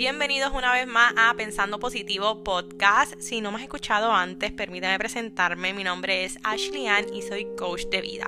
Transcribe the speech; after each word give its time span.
Bienvenidos 0.00 0.52
una 0.54 0.72
vez 0.72 0.86
más 0.86 1.12
a 1.18 1.34
Pensando 1.34 1.78
Positivo 1.78 2.42
Podcast. 2.42 3.20
Si 3.20 3.42
no 3.42 3.50
me 3.50 3.58
has 3.58 3.64
escuchado 3.64 4.10
antes, 4.10 4.50
permítame 4.50 4.98
presentarme. 4.98 5.74
Mi 5.74 5.84
nombre 5.84 6.24
es 6.24 6.38
Ashley 6.42 6.86
Ann 6.86 7.04
y 7.12 7.20
soy 7.20 7.46
coach 7.58 7.84
de 7.90 8.00
vida. 8.00 8.26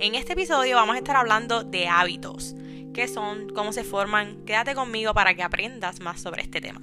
En 0.00 0.16
este 0.16 0.32
episodio 0.32 0.74
vamos 0.74 0.96
a 0.96 0.98
estar 0.98 1.14
hablando 1.14 1.62
de 1.62 1.86
hábitos. 1.86 2.56
¿Qué 2.92 3.06
son? 3.06 3.50
¿Cómo 3.50 3.72
se 3.72 3.84
forman? 3.84 4.44
Quédate 4.44 4.74
conmigo 4.74 5.14
para 5.14 5.34
que 5.34 5.44
aprendas 5.44 6.00
más 6.00 6.20
sobre 6.20 6.42
este 6.42 6.60
tema. 6.60 6.80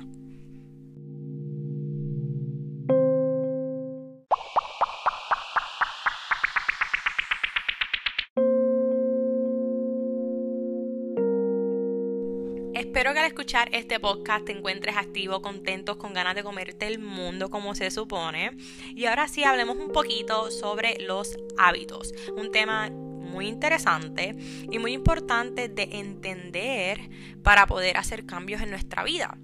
Este 13.72 14.00
podcast 14.00 14.46
te 14.46 14.52
encuentres 14.52 14.96
activo, 14.96 15.42
contento, 15.42 15.98
con 15.98 16.14
ganas 16.14 16.36
de 16.36 16.44
comerte 16.44 16.86
el 16.86 17.00
mundo 17.00 17.50
como 17.50 17.74
se 17.74 17.90
supone. 17.90 18.56
Y 18.96 19.06
ahora 19.06 19.28
sí 19.28 19.44
hablemos 19.44 19.78
un 19.78 19.92
poquito 19.92 20.52
sobre 20.52 21.00
los 21.00 21.36
hábitos, 21.58 22.14
un 22.38 22.52
tema 22.52 22.90
muy 22.92 23.48
interesante 23.48 24.36
y 24.72 24.78
muy 24.78 24.94
importante 24.94 25.68
de 25.68 25.90
entender 25.94 27.10
para 27.44 27.66
poder 27.66 27.98
hacer 27.98 28.28
cambios 28.28 28.62
en 28.62 28.70
nuestra 28.70 29.04
vida. 29.04 29.36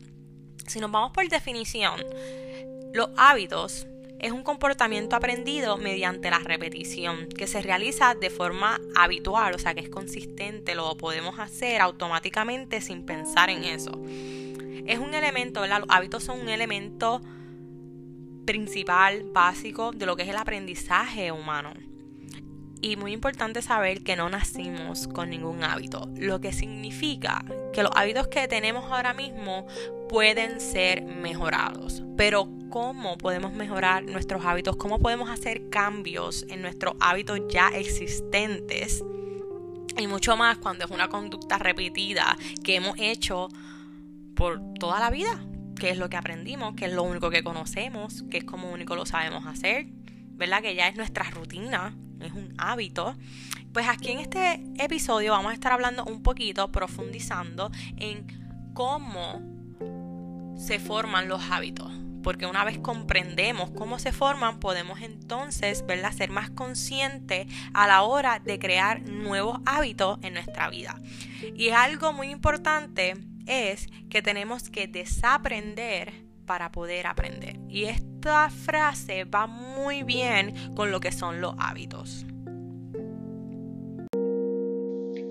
Si 0.68 0.80
nos 0.80 0.92
vamos 0.92 1.12
por 1.12 1.28
definición, 1.28 2.00
los 2.94 3.10
hábitos 3.18 3.88
es 4.26 4.32
un 4.32 4.42
comportamiento 4.42 5.16
aprendido 5.16 5.78
mediante 5.78 6.32
la 6.32 6.40
repetición, 6.40 7.28
que 7.30 7.46
se 7.46 7.62
realiza 7.62 8.16
de 8.16 8.32
forma 8.32 8.80
habitual, 8.96 9.54
o 9.54 9.60
sea 9.60 9.76
que 9.76 9.82
es 9.82 9.90
consistente, 9.90 10.74
lo 10.74 10.98
podemos 10.98 11.38
hacer 11.38 11.80
automáticamente 11.80 12.82
sin 12.82 13.06
pensar 13.06 13.52
en 13.52 13.64
eso. 13.64 13.92
Es 14.88 14.98
un 14.98 15.14
elemento, 15.14 15.68
los 15.68 15.84
hábitos 15.90 16.24
son 16.24 16.40
un 16.40 16.50
elemento 16.50 17.22
principal, 18.46 19.26
básico 19.32 19.92
de 19.92 20.08
lo 20.08 20.16
que 20.16 20.24
es 20.24 20.30
el 20.30 20.38
aprendizaje 20.38 21.32
humano. 21.32 21.74
Y 22.82 22.96
muy 22.96 23.14
importante 23.14 23.62
saber 23.62 24.04
que 24.04 24.16
no 24.16 24.28
nacimos 24.30 25.08
con 25.08 25.30
ningún 25.30 25.64
hábito, 25.64 26.10
lo 26.18 26.42
que 26.42 26.52
significa 26.52 27.46
que 27.74 27.84
los 27.84 27.92
hábitos 27.96 28.28
que 28.28 28.48
tenemos 28.48 28.92
ahora 28.92 29.14
mismo 29.14 29.68
pueden 30.10 30.60
ser 30.60 31.04
mejorados. 31.04 32.04
Pero 32.18 32.50
¿cómo 32.70 33.18
podemos 33.18 33.54
mejorar 33.54 34.04
nuestros 34.04 34.46
hábitos? 34.46 34.76
¿Cómo 34.76 35.00
podemos 35.00 35.30
hacer 35.30 35.70
cambios 35.70 36.46
en 36.50 36.62
nuestros 36.62 36.96
hábitos 37.00 37.40
ya 37.50 37.70
existentes? 37.70 39.04
Y 39.98 40.08
mucho 40.08 40.36
más 40.36 40.58
cuando 40.58 40.86
es 40.86 40.92
una 40.92 41.08
conducta 41.08 41.58
repetida 41.58 42.38
que 42.64 42.76
hemos 42.76 42.96
hecho 42.98 43.50
por 44.36 44.62
toda 44.80 45.00
la 45.00 45.10
vida, 45.10 45.42
que 45.80 45.90
es 45.90 45.98
lo 45.98 46.10
que 46.10 46.18
aprendimos, 46.18 46.76
que 46.76 46.86
es 46.86 46.94
lo 46.94 47.04
único 47.04 47.30
que 47.30 47.44
conocemos, 47.44 48.24
que 48.30 48.40
es 48.40 48.44
como 48.44 48.72
único 48.72 48.96
lo 48.96 49.06
sabemos 49.06 49.46
hacer, 49.46 49.88
¿verdad? 50.32 50.62
Que 50.62 50.76
ya 50.76 50.88
es 50.88 50.98
nuestra 50.98 51.30
rutina, 51.30 51.96
es 52.20 52.34
un 52.34 52.54
hábito. 52.58 53.16
Pues 53.72 53.88
aquí 53.88 54.12
en 54.12 54.20
este 54.20 54.62
episodio 54.78 55.32
vamos 55.32 55.52
a 55.52 55.54
estar 55.54 55.72
hablando 55.72 56.04
un 56.06 56.24
poquito, 56.24 56.72
profundizando 56.72 57.72
en 57.98 58.28
cómo 58.74 59.55
se 60.56 60.80
forman 60.80 61.28
los 61.28 61.52
hábitos. 61.52 61.92
Porque 62.24 62.48
una 62.48 62.64
vez 62.64 62.80
comprendemos 62.80 63.70
cómo 63.70 64.00
se 64.00 64.12
forman, 64.12 64.60
podemos 64.60 65.02
entonces 65.02 65.86
¿verdad? 65.86 66.12
ser 66.12 66.32
más 66.32 66.50
conscientes 66.50 67.46
a 67.74 67.88
la 67.88 68.02
hora 68.02 68.40
de 68.40 68.58
crear 68.58 69.02
nuevos 69.04 69.60
hábitos 69.66 70.18
en 70.24 70.34
nuestra 70.34 70.70
vida. 70.70 71.00
Y 71.56 71.70
algo 71.70 72.14
muy 72.14 72.32
importante 72.32 73.14
es 73.46 73.88
que 74.10 74.24
tenemos 74.24 74.72
que 74.72 74.88
desaprender 74.88 76.26
para 76.48 76.72
poder 76.72 77.06
aprender. 77.06 77.60
Y 77.70 77.86
esta 77.86 78.50
frase 78.50 79.26
va 79.26 79.46
muy 79.46 80.04
bien 80.04 80.74
con 80.76 80.92
lo 80.92 81.00
que 81.00 81.12
son 81.12 81.42
los 81.42 81.54
hábitos. 81.60 82.26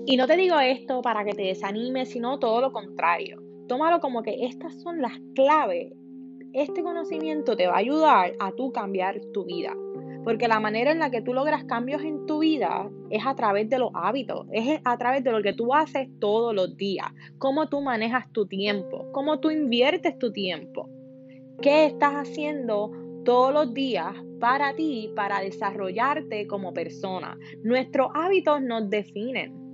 Y 0.07 0.17
no 0.17 0.27
te 0.27 0.37
digo 0.37 0.59
esto 0.59 1.01
para 1.01 1.25
que 1.25 1.33
te 1.33 1.41
desanimes, 1.41 2.11
sino 2.11 2.37
todo 2.37 2.61
lo 2.61 2.71
contrario. 2.71 3.44
Tómalo 3.67 3.99
como 3.99 4.21
que 4.23 4.45
estas 4.45 4.79
son 4.81 5.01
las 5.01 5.13
claves. 5.33 5.93
Este 6.53 6.83
conocimiento 6.83 7.55
te 7.55 7.67
va 7.67 7.73
a 7.73 7.79
ayudar 7.79 8.33
a 8.39 8.51
tú 8.51 8.71
cambiar 8.71 9.19
tu 9.33 9.45
vida. 9.45 9.73
Porque 10.23 10.47
la 10.47 10.59
manera 10.59 10.91
en 10.91 10.99
la 10.99 11.11
que 11.11 11.21
tú 11.21 11.33
logras 11.33 11.65
cambios 11.65 12.01
en 12.03 12.25
tu 12.25 12.39
vida 12.39 12.89
es 13.11 13.25
a 13.25 13.35
través 13.35 13.69
de 13.69 13.77
los 13.77 13.91
hábitos, 13.93 14.47
es 14.51 14.81
a 14.83 14.97
través 14.97 15.23
de 15.23 15.31
lo 15.31 15.43
que 15.43 15.53
tú 15.53 15.73
haces 15.73 16.09
todos 16.19 16.53
los 16.55 16.75
días, 16.77 17.07
cómo 17.37 17.69
tú 17.69 17.81
manejas 17.81 18.31
tu 18.31 18.47
tiempo, 18.47 19.05
cómo 19.11 19.39
tú 19.39 19.51
inviertes 19.51 20.17
tu 20.17 20.31
tiempo, 20.31 20.89
qué 21.61 21.85
estás 21.85 22.15
haciendo 22.15 22.91
todos 23.23 23.53
los 23.53 23.73
días 23.75 24.15
para 24.39 24.75
ti, 24.75 25.11
para 25.15 25.41
desarrollarte 25.41 26.47
como 26.47 26.73
persona. 26.73 27.37
Nuestros 27.63 28.09
hábitos 28.15 28.61
nos 28.61 28.89
definen 28.89 29.64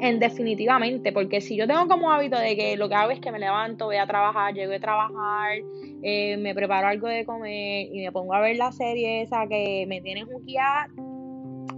en 0.00 0.18
definitivamente, 0.18 1.12
porque 1.12 1.40
si 1.40 1.56
yo 1.56 1.66
tengo 1.66 1.86
como 1.88 2.10
hábito 2.10 2.38
de 2.38 2.56
que 2.56 2.76
lo 2.76 2.88
que 2.88 2.94
hago 2.94 3.10
es 3.10 3.20
que 3.20 3.30
me 3.30 3.38
levanto, 3.38 3.86
voy 3.86 3.96
a 3.96 4.06
trabajar, 4.06 4.54
llego 4.54 4.72
a 4.72 4.80
trabajar, 4.80 5.58
eh, 6.02 6.36
me 6.38 6.54
preparo 6.54 6.88
algo 6.88 7.08
de 7.08 7.24
comer 7.24 7.88
y 7.92 8.00
me 8.02 8.12
pongo 8.12 8.34
a 8.34 8.40
ver 8.40 8.56
la 8.56 8.72
serie 8.72 9.22
esa 9.22 9.46
que 9.46 9.84
me 9.88 10.00
tiene 10.00 10.24
juqueada, 10.24 10.88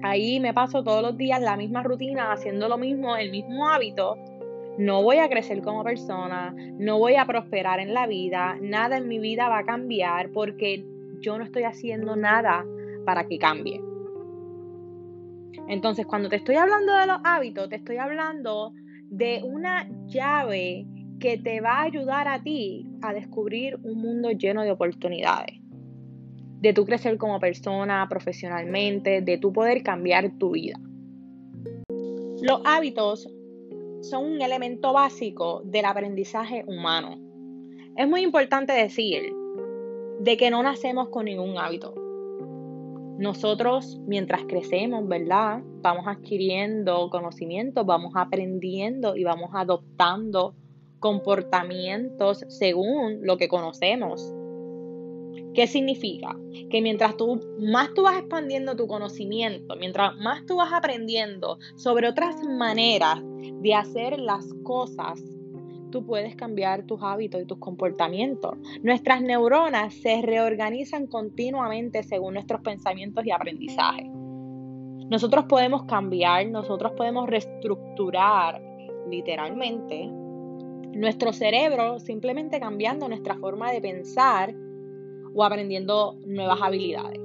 ahí 0.03 0.41
me 0.41 0.55
paso 0.55 0.83
todos 0.85 1.03
los 1.03 1.17
días 1.17 1.41
la 1.41 1.57
misma 1.57 1.83
rutina, 1.83 2.33
haciendo 2.33 2.69
lo 2.69 2.79
mismo, 2.79 3.17
el 3.17 3.31
mismo 3.31 3.69
hábito, 3.69 4.17
no 4.79 5.03
voy 5.03 5.19
a 5.19 5.29
crecer 5.29 5.61
como 5.63 5.85
persona, 5.85 6.55
no 6.79 6.99
voy 6.99 7.17
a 7.17 7.27
prosperar 7.27 7.81
en 7.81 7.93
la 7.93 8.07
vida, 8.07 8.57
nada 8.61 8.97
en 8.97 9.09
mi 9.09 9.19
vida 9.19 9.49
va 9.49 9.59
a 9.59 9.67
cambiar 9.67 10.31
porque 10.31 10.85
yo 11.21 11.37
no 11.39 11.45
estoy 11.45 11.65
haciendo 11.65 12.17
nada 12.17 12.65
para 13.05 13.27
que 13.27 13.39
cambie. 13.39 13.81
Entonces, 15.69 16.07
cuando 16.07 16.29
te 16.29 16.37
estoy 16.37 16.57
hablando 16.57 16.95
de 16.95 17.07
los 17.07 17.19
hábitos, 17.25 17.69
te 17.69 17.77
estoy 17.77 17.97
hablando 17.97 18.73
de 19.11 19.43
una 19.45 19.89
llave 20.07 20.87
que 21.21 21.39
te 21.39 21.61
va 21.61 21.81
a 21.81 21.83
ayudar 21.83 22.27
a 22.29 22.43
ti 22.43 22.87
a 23.03 23.13
descubrir 23.13 23.79
un 23.83 24.01
mundo 24.01 24.31
lleno 24.33 24.63
de 24.63 24.73
oportunidades. 24.73 25.57
De 26.61 26.73
tu 26.73 26.85
crecer 26.85 27.17
como 27.19 27.39
persona, 27.39 28.07
profesionalmente, 28.09 29.21
de 29.21 29.39
tu 29.39 29.53
poder 29.53 29.83
cambiar 29.83 30.37
tu 30.39 30.53
vida. 30.53 30.79
Los 32.43 32.61
hábitos 32.65 33.29
son 34.03 34.25
un 34.25 34.43
elemento 34.43 34.93
básico 34.93 35.63
del 35.65 35.85
aprendizaje 35.85 36.65
humano. 36.67 37.17
Es 37.97 38.09
muy 38.09 38.23
importante 38.23 38.73
decir 38.73 39.33
de 40.21 40.37
que 40.37 40.51
no 40.51 40.63
nacemos 40.63 41.09
con 41.11 41.27
ningún 41.27 41.57
hábito. 41.59 41.95
Nosotros, 43.23 44.01
mientras 44.05 44.43
crecemos, 44.47 45.07
¿verdad? 45.07 45.63
Vamos 45.81 46.09
adquiriendo 46.09 47.09
conocimientos, 47.09 47.87
vamos 47.87 48.15
aprendiendo 48.17 49.15
y 49.15 49.23
vamos 49.23 49.51
adoptando 49.55 50.57
comportamientos 50.99 52.45
según 52.49 53.21
lo 53.23 53.37
que 53.37 53.47
conocemos. 53.47 54.35
¿Qué 55.55 55.69
significa? 55.69 56.37
Que 56.69 56.83
mientras 56.83 57.17
tú 57.17 57.41
más 57.61 57.95
tú 57.95 58.03
vas 58.03 58.19
expandiendo 58.19 58.75
tu 58.75 58.89
conocimiento, 58.89 59.77
mientras 59.77 60.17
más 60.17 60.45
tú 60.45 60.57
vas 60.57 60.73
aprendiendo 60.73 61.59
sobre 61.77 62.09
otras 62.09 62.43
maneras 62.43 63.21
de 63.23 63.73
hacer 63.73 64.19
las 64.19 64.53
cosas, 64.65 65.23
tú 65.93 66.05
puedes 66.05 66.35
cambiar 66.35 66.83
tus 66.85 67.01
hábitos 67.01 67.41
y 67.41 67.47
tus 67.47 67.59
comportamientos. 67.59 68.57
Nuestras 68.83 69.23
neuronas 69.23 69.95
se 69.95 70.21
reorganizan 70.23 71.07
continuamente 71.07 72.03
según 72.03 72.35
nuestros 72.35 72.63
pensamientos 72.63 73.25
y 73.25 73.31
aprendizajes. 73.31 74.09
Nosotros 75.09 75.45
podemos 75.45 75.85
cambiar, 75.85 76.49
nosotros 76.49 76.93
podemos 76.97 77.29
reestructurar 77.29 78.61
literalmente 79.09 80.09
nuestro 80.09 81.33
cerebro 81.33 82.01
simplemente 82.01 82.59
cambiando 82.59 83.09
nuestra 83.09 83.37
forma 83.37 83.71
de 83.71 83.81
pensar 83.81 84.55
o 85.35 85.45
aprendiendo 85.45 86.17
nuevas 86.27 86.61
habilidades. 86.61 87.21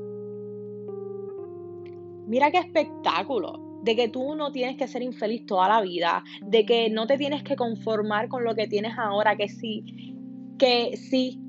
Mira 2.28 2.52
qué 2.52 2.60
espectáculo 2.60 3.67
de 3.88 3.96
que 3.96 4.10
tú 4.10 4.36
no 4.36 4.52
tienes 4.52 4.76
que 4.76 4.86
ser 4.86 5.02
infeliz 5.02 5.46
toda 5.46 5.70
la 5.70 5.80
vida, 5.80 6.22
de 6.42 6.66
que 6.66 6.90
no 6.90 7.08
te 7.08 7.18
tienes 7.18 7.42
que 7.42 7.56
conformar 7.56 8.28
con 8.28 8.44
lo 8.44 8.54
que 8.54 8.68
tienes 8.68 8.98
ahora, 8.98 9.38
que 9.38 9.48
sí, 9.48 10.14
que 10.60 10.98
sí, 10.98 11.40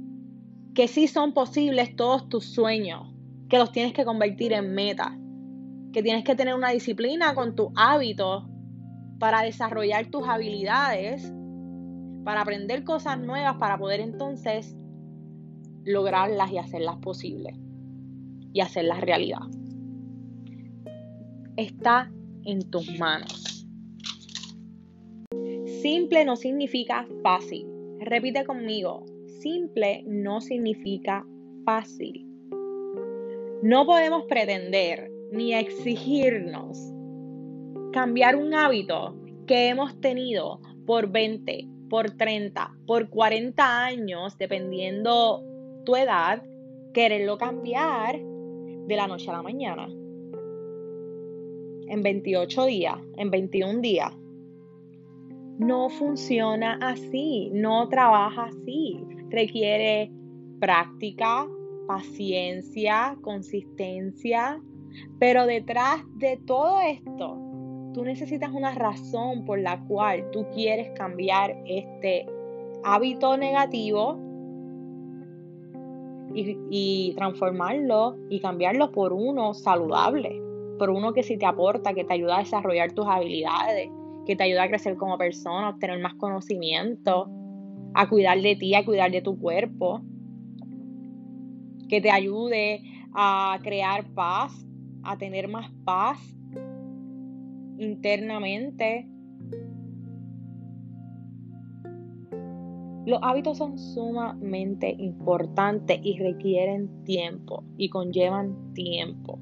que 0.72 0.86
sí 0.86 1.08
son 1.08 1.34
posibles 1.34 1.96
todos 1.96 2.28
tus 2.28 2.44
sueños, 2.44 3.12
que 3.48 3.58
los 3.58 3.72
tienes 3.72 3.92
que 3.92 4.04
convertir 4.04 4.52
en 4.52 4.72
metas, 4.72 5.18
que 5.92 6.00
tienes 6.00 6.22
que 6.22 6.36
tener 6.36 6.54
una 6.54 6.70
disciplina 6.70 7.34
con 7.34 7.56
tus 7.56 7.70
hábitos 7.74 8.44
para 9.18 9.42
desarrollar 9.42 10.06
tus 10.06 10.28
habilidades, 10.28 11.32
para 12.22 12.42
aprender 12.42 12.84
cosas 12.84 13.18
nuevas, 13.18 13.56
para 13.56 13.78
poder 13.78 13.98
entonces 13.98 14.76
lograrlas 15.84 16.52
y 16.52 16.58
hacerlas 16.58 16.98
posibles 16.98 17.58
y 18.52 18.60
hacerlas 18.60 19.00
realidad. 19.00 19.40
Está 21.56 22.12
en 22.44 22.70
tus 22.70 22.98
manos. 22.98 23.66
Simple 25.82 26.24
no 26.24 26.36
significa 26.36 27.06
fácil. 27.22 27.66
Repite 28.00 28.44
conmigo, 28.44 29.04
simple 29.40 30.02
no 30.06 30.40
significa 30.40 31.24
fácil. 31.64 32.26
No 33.62 33.86
podemos 33.86 34.24
pretender 34.24 35.10
ni 35.32 35.54
exigirnos 35.54 36.78
cambiar 37.92 38.36
un 38.36 38.54
hábito 38.54 39.16
que 39.46 39.68
hemos 39.68 40.00
tenido 40.00 40.60
por 40.86 41.10
20, 41.10 41.68
por 41.88 42.10
30, 42.10 42.72
por 42.86 43.08
40 43.08 43.84
años, 43.84 44.36
dependiendo 44.38 45.42
tu 45.84 45.96
edad, 45.96 46.42
quererlo 46.92 47.38
cambiar 47.38 48.18
de 48.18 48.96
la 48.96 49.06
noche 49.06 49.30
a 49.30 49.34
la 49.34 49.42
mañana. 49.42 49.88
En 51.88 52.02
28 52.02 52.66
días, 52.66 52.98
en 53.16 53.30
21 53.30 53.80
días. 53.80 54.12
No 55.58 55.88
funciona 55.88 56.78
así, 56.80 57.50
no 57.52 57.88
trabaja 57.88 58.44
así. 58.44 59.00
Requiere 59.30 60.10
práctica, 60.60 61.46
paciencia, 61.86 63.16
consistencia, 63.22 64.60
pero 65.18 65.46
detrás 65.46 66.02
de 66.16 66.36
todo 66.46 66.80
esto, 66.80 67.38
tú 67.94 68.04
necesitas 68.04 68.52
una 68.52 68.74
razón 68.74 69.44
por 69.44 69.58
la 69.58 69.80
cual 69.86 70.30
tú 70.30 70.46
quieres 70.54 70.90
cambiar 70.94 71.56
este 71.66 72.26
hábito 72.84 73.36
negativo 73.36 74.18
y, 76.34 77.12
transformarlo 77.16 78.16
y 78.28 78.40
cambiarlo 78.40 78.92
por 78.92 79.12
uno 79.12 79.54
saludable, 79.54 80.40
por 80.78 80.90
uno 80.90 81.12
que 81.12 81.22
sí 81.22 81.36
te 81.36 81.46
aporta, 81.46 81.94
que 81.94 82.04
te 82.04 82.14
ayuda 82.14 82.36
a 82.36 82.40
desarrollar 82.40 82.92
tus 82.92 83.06
habilidades, 83.06 83.90
que 84.26 84.36
te 84.36 84.44
ayuda 84.44 84.64
a 84.64 84.68
crecer 84.68 84.96
como 84.96 85.18
persona, 85.18 85.66
a 85.66 85.70
obtener 85.70 86.00
más 86.00 86.14
conocimiento, 86.14 87.28
a 87.94 88.08
cuidar 88.08 88.40
de 88.40 88.56
ti, 88.56 88.74
a 88.74 88.84
cuidar 88.84 89.10
de 89.10 89.22
tu 89.22 89.38
cuerpo 89.38 90.02
que 91.88 92.00
te 92.00 92.10
ayude 92.10 92.82
a 93.14 93.58
crear 93.62 94.06
paz, 94.12 94.52
a 95.02 95.16
tener 95.16 95.48
más 95.48 95.70
paz 95.84 96.18
internamente. 97.78 99.08
Los 103.06 103.20
hábitos 103.22 103.56
son 103.56 103.78
sumamente 103.78 104.94
importantes 104.98 105.98
y 106.02 106.18
requieren 106.18 107.04
tiempo 107.04 107.64
y 107.78 107.88
conllevan 107.88 108.74
tiempo. 108.74 109.38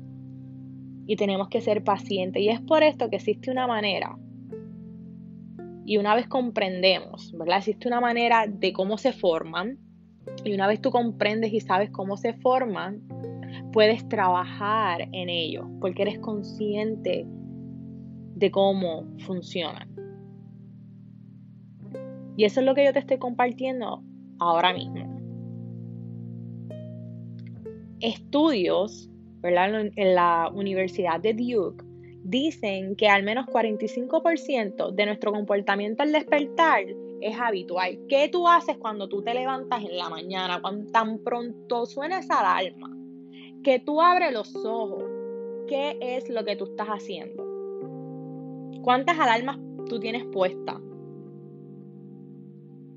Y 1.07 1.17
tenemos 1.17 1.49
que 1.49 1.61
ser 1.61 1.85
pacientes. 1.85 2.43
Y 2.43 2.49
es 2.49 2.61
por 2.61 2.83
esto 2.83 3.09
que 3.09 3.17
existe 3.17 3.51
una 3.51 3.67
manera. 3.67 4.17
Y 5.85 5.99
una 5.99 6.15
vez 6.15 6.27
comprendemos, 6.27 7.33
¿verdad? 7.33 7.59
Existe 7.59 7.87
una 7.87 8.01
manera 8.01 8.47
de 8.49 8.73
cómo 8.73 8.99
se 8.99 9.13
forman, 9.13 9.79
y 10.45 10.53
una 10.53 10.67
vez 10.67 10.81
tú 10.81 10.91
comprendes 10.91 11.53
y 11.53 11.61
sabes 11.61 11.91
cómo 11.91 12.17
se 12.17 12.33
forman, 12.35 13.03
puedes 13.73 14.09
trabajar 14.09 15.09
en 15.13 15.29
ello, 15.29 15.69
porque 15.81 16.03
eres 16.03 16.19
consciente 16.19 17.27
de 18.35 18.51
cómo 18.51 19.07
funcionan. 19.19 19.89
Y 22.37 22.45
eso 22.45 22.61
es 22.61 22.67
lo 22.67 22.75
que 22.75 22.85
yo 22.85 22.93
te 22.93 22.99
estoy 22.99 23.19
compartiendo 23.19 24.03
ahora 24.39 24.75
mismo. 24.75 25.17
Estudios 28.01 29.09
en 29.49 30.15
la 30.15 30.51
Universidad 30.55 31.21
de 31.21 31.35
Duke 31.35 31.85
dicen 32.23 32.97
que 32.97 33.09
al 33.09 33.23
menos 33.23 33.47
45% 33.47 34.91
de 34.91 35.07
nuestro 35.07 35.33
comportamiento 35.33 36.03
al 36.03 36.13
despertar 36.13 36.85
es 37.21 37.39
habitual. 37.39 37.99
¿Qué 38.09 38.29
tú 38.29 38.49
haces 38.49 38.77
cuando 38.79 39.09
tú 39.09 39.23
te 39.23 39.33
levantas 39.33 39.83
en 39.83 39.97
la 39.97 40.09
mañana, 40.09 40.61
cuando 40.61 40.91
tan 40.91 41.19
pronto 41.19 41.87
suena 41.87 42.19
esa 42.19 42.41
alarma? 42.41 42.91
Que 43.63 43.79
tú 43.79 44.01
abres 44.01 44.33
los 44.33 44.55
ojos. 44.65 45.05
¿Qué 45.69 45.97
es 46.01 46.29
lo 46.29 46.45
que 46.45 46.57
tú 46.57 46.65
estás 46.65 46.89
haciendo? 46.89 47.45
¿Cuántas 48.83 49.19
alarmas 49.19 49.59
tú 49.89 49.99
tienes 49.99 50.25
puestas? 50.27 50.77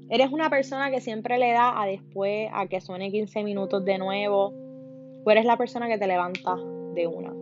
¿Eres 0.10 0.32
una 0.32 0.50
persona 0.50 0.90
que 0.90 1.02
siempre 1.02 1.38
le 1.38 1.52
da 1.52 1.80
a 1.80 1.86
después 1.86 2.50
a 2.52 2.68
que 2.68 2.82
suene 2.82 3.12
15 3.12 3.44
minutos 3.44 3.86
de 3.86 4.00
nuevo? 4.00 4.54
¿O 5.24 5.32
eres 5.32 5.46
la 5.46 5.58
persona 5.58 5.88
que 5.88 5.98
te 5.98 6.08
levanta 6.08 6.56
de 6.94 7.08
una? 7.08 7.34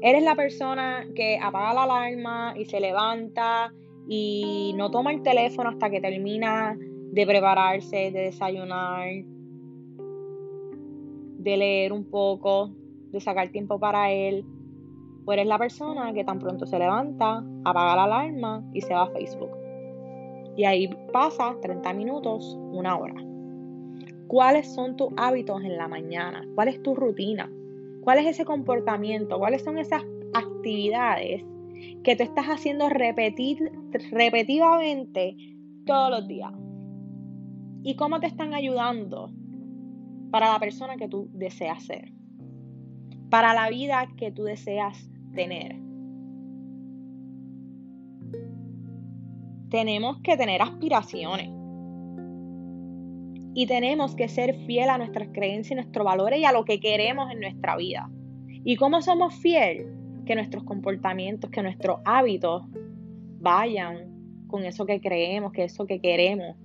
¿Eres 0.00 0.22
la 0.22 0.34
persona 0.34 1.06
que 1.14 1.38
apaga 1.42 1.72
la 1.72 1.82
alarma 1.84 2.54
y 2.56 2.66
se 2.66 2.78
levanta 2.78 3.72
y 4.06 4.74
no 4.76 4.90
toma 4.90 5.12
el 5.12 5.22
teléfono 5.22 5.70
hasta 5.70 5.88
que 5.88 6.00
termina 6.00 6.76
de 6.78 7.26
prepararse, 7.26 8.10
de 8.10 8.20
desayunar, 8.24 9.08
de 11.38 11.56
leer 11.56 11.92
un 11.92 12.04
poco, 12.04 12.70
de 13.12 13.20
sacar 13.20 13.48
tiempo 13.48 13.78
para 13.78 14.12
él. 14.12 14.44
O 15.24 15.32
eres 15.32 15.46
la 15.46 15.58
persona 15.58 16.12
que 16.12 16.24
tan 16.24 16.38
pronto 16.38 16.66
se 16.66 16.78
levanta, 16.78 17.42
apaga 17.64 17.96
la 17.96 18.04
alarma 18.04 18.62
y 18.74 18.82
se 18.82 18.92
va 18.92 19.04
a 19.04 19.10
Facebook. 19.10 19.56
Y 20.56 20.64
ahí 20.64 20.88
pasa 21.12 21.56
30 21.62 21.92
minutos, 21.94 22.58
una 22.72 22.98
hora. 22.98 23.33
¿Cuáles 24.28 24.72
son 24.74 24.96
tus 24.96 25.08
hábitos 25.16 25.62
en 25.62 25.76
la 25.76 25.88
mañana? 25.88 26.46
¿Cuál 26.54 26.68
es 26.68 26.82
tu 26.82 26.94
rutina? 26.94 27.50
¿Cuál 28.02 28.18
es 28.18 28.26
ese 28.26 28.44
comportamiento? 28.44 29.38
¿Cuáles 29.38 29.62
son 29.62 29.78
esas 29.78 30.02
actividades 30.34 31.44
que 32.02 32.16
tú 32.16 32.22
estás 32.22 32.46
haciendo 32.46 32.88
repetir, 32.88 33.72
repetitivamente 34.10 35.36
todos 35.86 36.10
los 36.10 36.28
días. 36.28 36.52
¿Y 37.82 37.96
cómo 37.96 38.20
te 38.20 38.26
están 38.26 38.54
ayudando 38.54 39.30
para 40.30 40.52
la 40.52 40.58
persona 40.58 40.96
que 40.96 41.08
tú 41.08 41.28
deseas 41.32 41.84
ser? 41.84 42.12
Para 43.30 43.54
la 43.54 43.68
vida 43.68 44.08
que 44.16 44.32
tú 44.32 44.44
deseas 44.44 45.08
tener. 45.34 45.76
Tenemos 49.70 50.20
que 50.22 50.36
tener 50.36 50.62
aspiraciones. 50.62 51.50
Y 53.54 53.66
tenemos 53.66 54.16
que 54.16 54.28
ser 54.28 54.54
fiel 54.66 54.90
a 54.90 54.98
nuestras 54.98 55.28
creencias 55.32 55.72
y 55.72 55.74
nuestros 55.76 56.04
valores 56.04 56.40
y 56.40 56.44
a 56.44 56.52
lo 56.52 56.64
que 56.64 56.80
queremos 56.80 57.30
en 57.30 57.40
nuestra 57.40 57.76
vida. 57.76 58.10
¿Y 58.64 58.76
cómo 58.76 59.00
somos 59.00 59.34
fieles? 59.36 59.86
que 60.24 60.34
nuestros 60.34 60.64
comportamientos, 60.64 61.50
que 61.50 61.62
nuestros 61.62 62.00
hábitos 62.04 62.64
vayan 63.40 64.46
con 64.46 64.64
eso 64.64 64.86
que 64.86 65.00
creemos, 65.00 65.52
que 65.52 65.64
eso 65.64 65.86
que 65.86 66.00
queremos. 66.00 66.56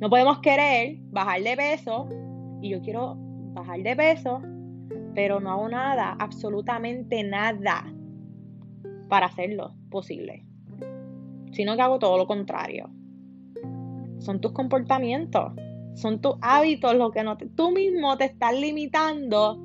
No 0.00 0.08
podemos 0.10 0.38
querer 0.40 0.96
bajar 1.10 1.42
de 1.42 1.56
peso 1.56 2.08
y 2.62 2.70
yo 2.70 2.80
quiero 2.80 3.16
bajar 3.52 3.80
de 3.82 3.96
peso, 3.96 4.40
pero 5.14 5.40
no 5.40 5.50
hago 5.50 5.68
nada, 5.68 6.16
absolutamente 6.18 7.22
nada 7.24 7.92
para 9.08 9.26
hacerlo 9.26 9.74
posible, 9.90 10.44
sino 11.52 11.74
que 11.74 11.82
hago 11.82 11.98
todo 11.98 12.16
lo 12.16 12.26
contrario. 12.26 12.90
Son 14.18 14.40
tus 14.40 14.52
comportamientos, 14.52 15.52
son 15.94 16.20
tus 16.20 16.34
hábitos 16.40 16.94
lo 16.94 17.10
que 17.10 17.22
no 17.22 17.36
tú 17.36 17.70
mismo 17.70 18.16
te 18.16 18.26
estás 18.26 18.58
limitando 18.58 19.58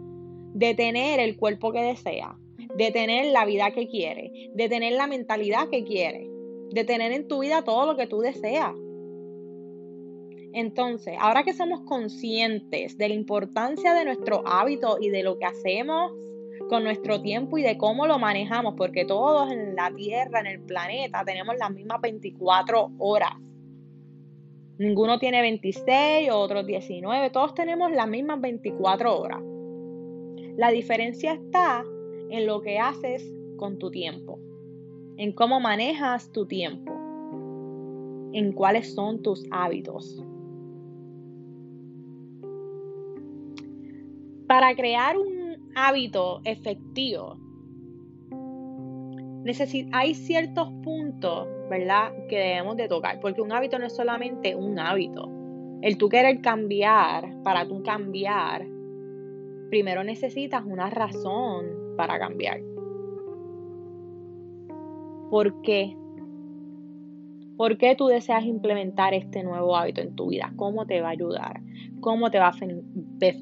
de 0.53 0.73
tener 0.75 1.19
el 1.19 1.37
cuerpo 1.37 1.71
que 1.71 1.81
desea, 1.81 2.37
de 2.75 2.91
tener 2.91 3.31
la 3.31 3.45
vida 3.45 3.71
que 3.71 3.87
quiere, 3.87 4.51
de 4.53 4.69
tener 4.69 4.93
la 4.93 5.07
mentalidad 5.07 5.69
que 5.69 5.83
quiere, 5.83 6.29
de 6.71 6.83
tener 6.83 7.11
en 7.11 7.27
tu 7.27 7.39
vida 7.39 7.63
todo 7.63 7.85
lo 7.85 7.95
que 7.95 8.07
tú 8.07 8.19
deseas. 8.19 8.73
Entonces, 10.53 11.15
ahora 11.19 11.43
que 11.43 11.53
somos 11.53 11.81
conscientes 11.81 12.97
de 12.97 13.09
la 13.09 13.15
importancia 13.15 13.95
de 13.95 14.05
nuestro 14.05 14.43
hábito 14.45 14.97
y 15.01 15.09
de 15.09 15.23
lo 15.23 15.39
que 15.39 15.45
hacemos 15.45 16.11
con 16.69 16.83
nuestro 16.83 17.21
tiempo 17.21 17.57
y 17.57 17.63
de 17.63 17.77
cómo 17.77 18.05
lo 18.05 18.19
manejamos, 18.19 18.75
porque 18.77 19.05
todos 19.05 19.51
en 19.51 19.75
la 19.75 19.91
Tierra, 19.91 20.39
en 20.39 20.47
el 20.47 20.61
planeta, 20.61 21.23
tenemos 21.25 21.55
las 21.57 21.71
mismas 21.71 21.99
24 22.01 22.91
horas. 22.99 23.33
Ninguno 24.77 25.19
tiene 25.19 25.41
26, 25.41 26.31
otros 26.31 26.65
19, 26.65 27.29
todos 27.29 27.53
tenemos 27.53 27.91
las 27.91 28.07
mismas 28.07 28.41
24 28.41 29.19
horas. 29.19 29.41
La 30.57 30.71
diferencia 30.71 31.33
está 31.33 31.83
en 32.29 32.47
lo 32.47 32.61
que 32.61 32.79
haces 32.79 33.23
con 33.57 33.77
tu 33.77 33.91
tiempo, 33.91 34.39
en 35.17 35.31
cómo 35.33 35.59
manejas 35.59 36.31
tu 36.31 36.47
tiempo, 36.47 36.91
en 38.33 38.51
cuáles 38.53 38.93
son 38.95 39.21
tus 39.21 39.45
hábitos. 39.51 40.23
Para 44.47 44.75
crear 44.75 45.17
un 45.17 45.71
hábito 45.75 46.41
efectivo, 46.45 47.37
hay 49.91 50.15
ciertos 50.15 50.69
puntos, 50.83 51.47
¿verdad?, 51.73 52.13
que 52.29 52.37
debemos 52.37 52.77
de 52.77 52.87
tocar, 52.87 53.19
porque 53.19 53.41
un 53.41 53.51
hábito 53.51 53.79
no 53.79 53.87
es 53.87 53.95
solamente 53.95 54.55
un 54.55 54.77
hábito. 54.77 55.27
El 55.81 55.97
tú 55.97 56.07
querer 56.07 56.39
cambiar, 56.41 57.41
para 57.43 57.67
tú 57.67 57.81
cambiar, 57.81 58.65
primero 59.69 60.03
necesitas 60.03 60.63
una 60.65 60.89
razón 60.91 61.65
para 61.97 62.19
cambiar. 62.19 62.61
¿Por 65.29 65.61
qué 65.61 65.97
¿Por 67.57 67.77
qué 67.77 67.95
tú 67.95 68.07
deseas 68.07 68.45
implementar 68.45 69.13
este 69.13 69.43
nuevo 69.43 69.75
hábito 69.75 70.01
en 70.01 70.15
tu 70.15 70.27
vida? 70.29 70.51
¿Cómo 70.55 70.87
te 70.87 71.01
va 71.01 71.09
a 71.09 71.11
ayudar? 71.11 71.61
¿Cómo 72.01 72.31
te 72.31 72.39
va 72.39 72.47
a 72.47 72.53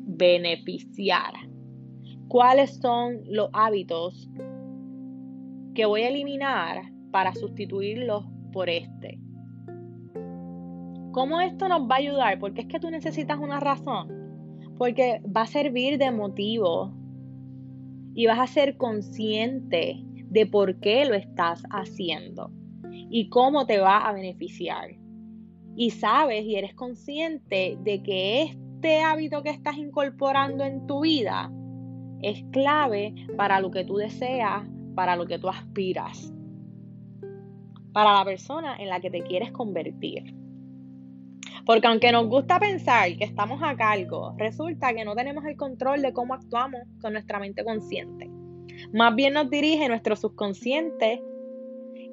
beneficiar? 0.05 1.33
¿Cuáles 2.27 2.75
son 2.75 3.21
los 3.25 3.49
hábitos 3.53 4.29
que 5.73 5.85
voy 5.85 6.01
a 6.01 6.09
eliminar 6.09 6.91
para 7.11 7.33
sustituirlos 7.35 8.25
por 8.51 8.69
este? 8.69 9.19
¿Cómo 11.11 11.41
esto 11.41 11.67
nos 11.67 11.89
va 11.89 11.95
a 11.95 11.99
ayudar? 11.99 12.39
Porque 12.39 12.61
es 12.61 12.67
que 12.67 12.79
tú 12.79 12.89
necesitas 12.89 13.37
una 13.37 13.59
razón. 13.59 14.09
Porque 14.77 15.21
va 15.25 15.41
a 15.41 15.47
servir 15.47 15.97
de 15.97 16.11
motivo 16.11 16.93
y 18.15 18.25
vas 18.25 18.39
a 18.39 18.47
ser 18.47 18.77
consciente 18.77 20.03
de 20.29 20.45
por 20.45 20.79
qué 20.79 21.05
lo 21.05 21.13
estás 21.13 21.63
haciendo 21.69 22.51
y 23.09 23.29
cómo 23.29 23.65
te 23.65 23.79
va 23.79 23.97
a 23.97 24.13
beneficiar. 24.13 24.91
Y 25.75 25.91
sabes 25.91 26.45
y 26.45 26.55
eres 26.55 26.73
consciente 26.73 27.77
de 27.83 28.01
que 28.01 28.43
este 28.43 29.01
hábito 29.01 29.43
que 29.43 29.49
estás 29.49 29.77
incorporando 29.77 30.63
en 30.63 30.87
tu 30.87 31.01
vida 31.01 31.51
es 32.21 32.43
clave 32.51 33.13
para 33.35 33.59
lo 33.59 33.71
que 33.71 33.83
tú 33.83 33.97
deseas, 33.97 34.63
para 34.95 35.15
lo 35.15 35.25
que 35.25 35.39
tú 35.39 35.49
aspiras, 35.49 36.33
para 37.93 38.13
la 38.13 38.25
persona 38.25 38.77
en 38.77 38.89
la 38.89 38.99
que 38.99 39.09
te 39.09 39.21
quieres 39.21 39.51
convertir. 39.51 40.33
Porque 41.65 41.87
aunque 41.87 42.11
nos 42.11 42.27
gusta 42.27 42.59
pensar 42.59 43.15
que 43.17 43.23
estamos 43.23 43.61
a 43.63 43.75
cargo, 43.75 44.33
resulta 44.37 44.93
que 44.93 45.05
no 45.05 45.15
tenemos 45.15 45.45
el 45.45 45.55
control 45.55 46.01
de 46.01 46.13
cómo 46.13 46.33
actuamos 46.33 46.81
con 47.01 47.13
nuestra 47.13 47.39
mente 47.39 47.63
consciente. 47.63 48.29
Más 48.93 49.15
bien 49.15 49.33
nos 49.33 49.49
dirige 49.49 49.87
nuestro 49.87 50.15
subconsciente 50.15 51.21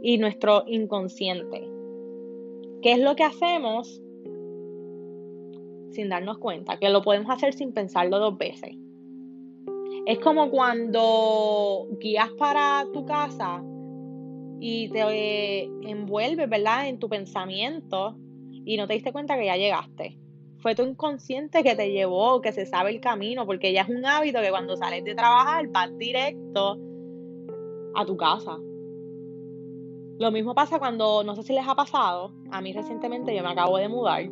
y 0.03 0.19
nuestro 0.19 0.65
inconsciente. 0.67 1.67
¿Qué 2.83 2.93
es 2.93 3.01
lo 3.01 3.17
que 3.17 3.25
hacemos 3.25 4.01
sin 5.91 6.09
darnos 6.09 6.39
cuenta? 6.39 6.79
Que 6.79 6.91
lo 6.91 7.03
podemos 7.03 7.31
hacer 7.31 7.55
sin 7.55 7.73
pensarlo 7.73 8.19
dos 8.19 8.37
veces. 8.37 8.77
Es 10.07 10.19
como 10.21 10.51
cuando 10.51 11.87
guías 12.01 12.31
para 12.39 12.87
tu 12.93 13.05
casa 13.05 13.63
y 14.61 14.89
te 14.91 15.65
envuelves, 15.89 16.49
¿verdad? 16.49 16.89
En 16.89 16.99
tu 16.99 17.09
pensamiento 17.09 18.17
y 18.65 18.77
no 18.77 18.87
te 18.87 18.95
diste 18.95 19.13
cuenta 19.13 19.37
que 19.37 19.47
ya 19.47 19.57
llegaste. 19.57 20.19
Fue 20.59 20.75
tu 20.75 20.83
inconsciente 20.83 21.63
que 21.63 21.77
te 21.77 21.93
llevó, 21.93 22.41
que 22.41 22.53
se 22.53 22.67
sabe 22.67 22.91
el 22.91 23.01
camino, 23.01 23.47
porque 23.47 23.73
ya 23.73 23.83
es 23.83 23.89
un 23.89 24.05
hábito 24.05 24.41
que 24.41 24.51
cuando 24.51 24.77
sales 24.77 25.05
de 25.05 25.15
trabajar 25.15 25.69
vas 25.69 25.97
directo 25.97 26.79
a 27.95 28.05
tu 28.05 28.17
casa. 28.17 28.59
Lo 30.19 30.33
mismo 30.33 30.55
pasa 30.55 30.81
cuando, 30.81 31.23
no 31.23 31.37
sé 31.37 31.45
si 31.45 31.53
les 31.53 31.67
ha 31.67 31.77
pasado, 31.77 32.35
a 32.51 32.61
mí 32.61 32.73
recientemente 32.73 33.35
yo 33.35 33.43
me 33.45 33.51
acabo 33.51 33.79
de 33.79 33.89
mudar. 33.89 34.25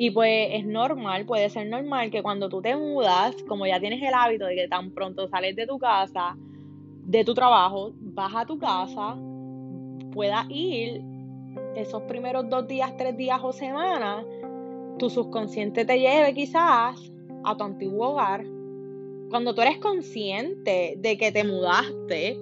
Y 0.00 0.10
pues 0.10 0.48
es 0.52 0.66
normal, 0.66 1.26
puede 1.26 1.48
ser 1.48 1.68
normal 1.68 2.10
que 2.10 2.22
cuando 2.22 2.48
tú 2.48 2.60
te 2.60 2.76
mudas, 2.76 3.36
como 3.46 3.66
ya 3.66 3.78
tienes 3.78 4.02
el 4.02 4.14
hábito 4.14 4.46
de 4.46 4.56
que 4.56 4.68
tan 4.68 4.90
pronto 4.90 5.28
sales 5.28 5.54
de 5.54 5.66
tu 5.66 5.78
casa, 5.78 6.36
de 7.08 7.24
tu 7.24 7.34
trabajo, 7.34 7.92
vas 8.18 8.34
a 8.34 8.44
tu 8.44 8.58
casa, 8.58 9.16
puedas 10.12 10.44
ir 10.50 11.04
esos 11.76 12.02
primeros 12.02 12.50
dos 12.50 12.66
días, 12.66 12.92
tres 12.96 13.16
días 13.16 13.38
o 13.44 13.52
semanas, 13.52 14.26
tu 14.98 15.08
subconsciente 15.08 15.84
te 15.84 16.00
lleve 16.00 16.34
quizás 16.34 17.12
a 17.44 17.56
tu 17.56 17.62
antiguo 17.62 18.08
hogar. 18.08 18.44
Cuando 19.30 19.54
tú 19.54 19.60
eres 19.60 19.78
consciente 19.78 20.96
de 20.98 21.16
que 21.16 21.30
te 21.30 21.44
mudaste, 21.44 22.36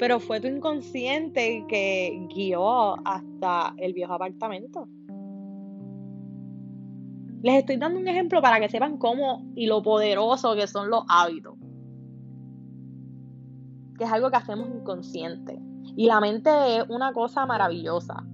pero 0.00 0.18
fue 0.18 0.40
tu 0.40 0.48
inconsciente 0.48 1.64
que 1.68 2.26
guió 2.34 2.96
hasta 3.06 3.72
el 3.76 3.92
viejo 3.92 4.14
apartamento. 4.14 4.88
Les 7.42 7.58
estoy 7.58 7.76
dando 7.76 8.00
un 8.00 8.08
ejemplo 8.08 8.42
para 8.42 8.58
que 8.58 8.68
sepan 8.68 8.96
cómo 8.96 9.46
y 9.54 9.66
lo 9.66 9.80
poderoso 9.80 10.56
que 10.56 10.66
son 10.66 10.90
los 10.90 11.04
hábitos. 11.08 11.54
Que 13.96 14.04
es 14.04 14.12
algo 14.12 14.30
que 14.30 14.36
hacemos 14.36 14.68
inconsciente. 14.68 15.58
Y 15.96 16.06
la 16.06 16.20
mente 16.20 16.50
es 16.78 16.84
una 16.88 17.12
cosa 17.12 17.46
maravillosa. 17.46 18.24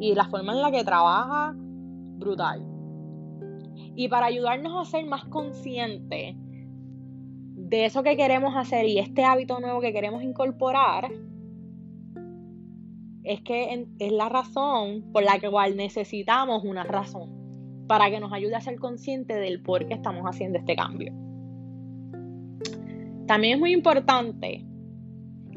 y 0.00 0.14
la 0.14 0.24
forma 0.28 0.52
en 0.52 0.62
la 0.62 0.70
que 0.70 0.84
trabaja, 0.84 1.52
brutal. 1.54 2.64
Y 3.94 4.08
para 4.08 4.26
ayudarnos 4.26 4.80
a 4.80 4.90
ser 4.90 5.04
más 5.06 5.24
conscientes 5.26 6.36
de 6.36 7.84
eso 7.84 8.02
que 8.02 8.16
queremos 8.16 8.56
hacer 8.56 8.86
y 8.86 8.98
este 8.98 9.24
hábito 9.24 9.60
nuevo 9.60 9.80
que 9.80 9.92
queremos 9.92 10.22
incorporar, 10.22 11.10
es 13.24 13.42
que 13.42 13.86
es 13.98 14.12
la 14.12 14.28
razón 14.28 15.12
por 15.12 15.22
la 15.22 15.38
cual 15.50 15.76
necesitamos 15.76 16.64
una 16.64 16.84
razón 16.84 17.86
para 17.86 18.10
que 18.10 18.20
nos 18.20 18.32
ayude 18.32 18.54
a 18.54 18.60
ser 18.60 18.78
conscientes 18.78 19.36
del 19.38 19.62
por 19.62 19.86
qué 19.86 19.94
estamos 19.94 20.24
haciendo 20.24 20.58
este 20.58 20.76
cambio. 20.76 21.12
También 23.28 23.56
es 23.56 23.60
muy 23.60 23.72
importante 23.74 24.64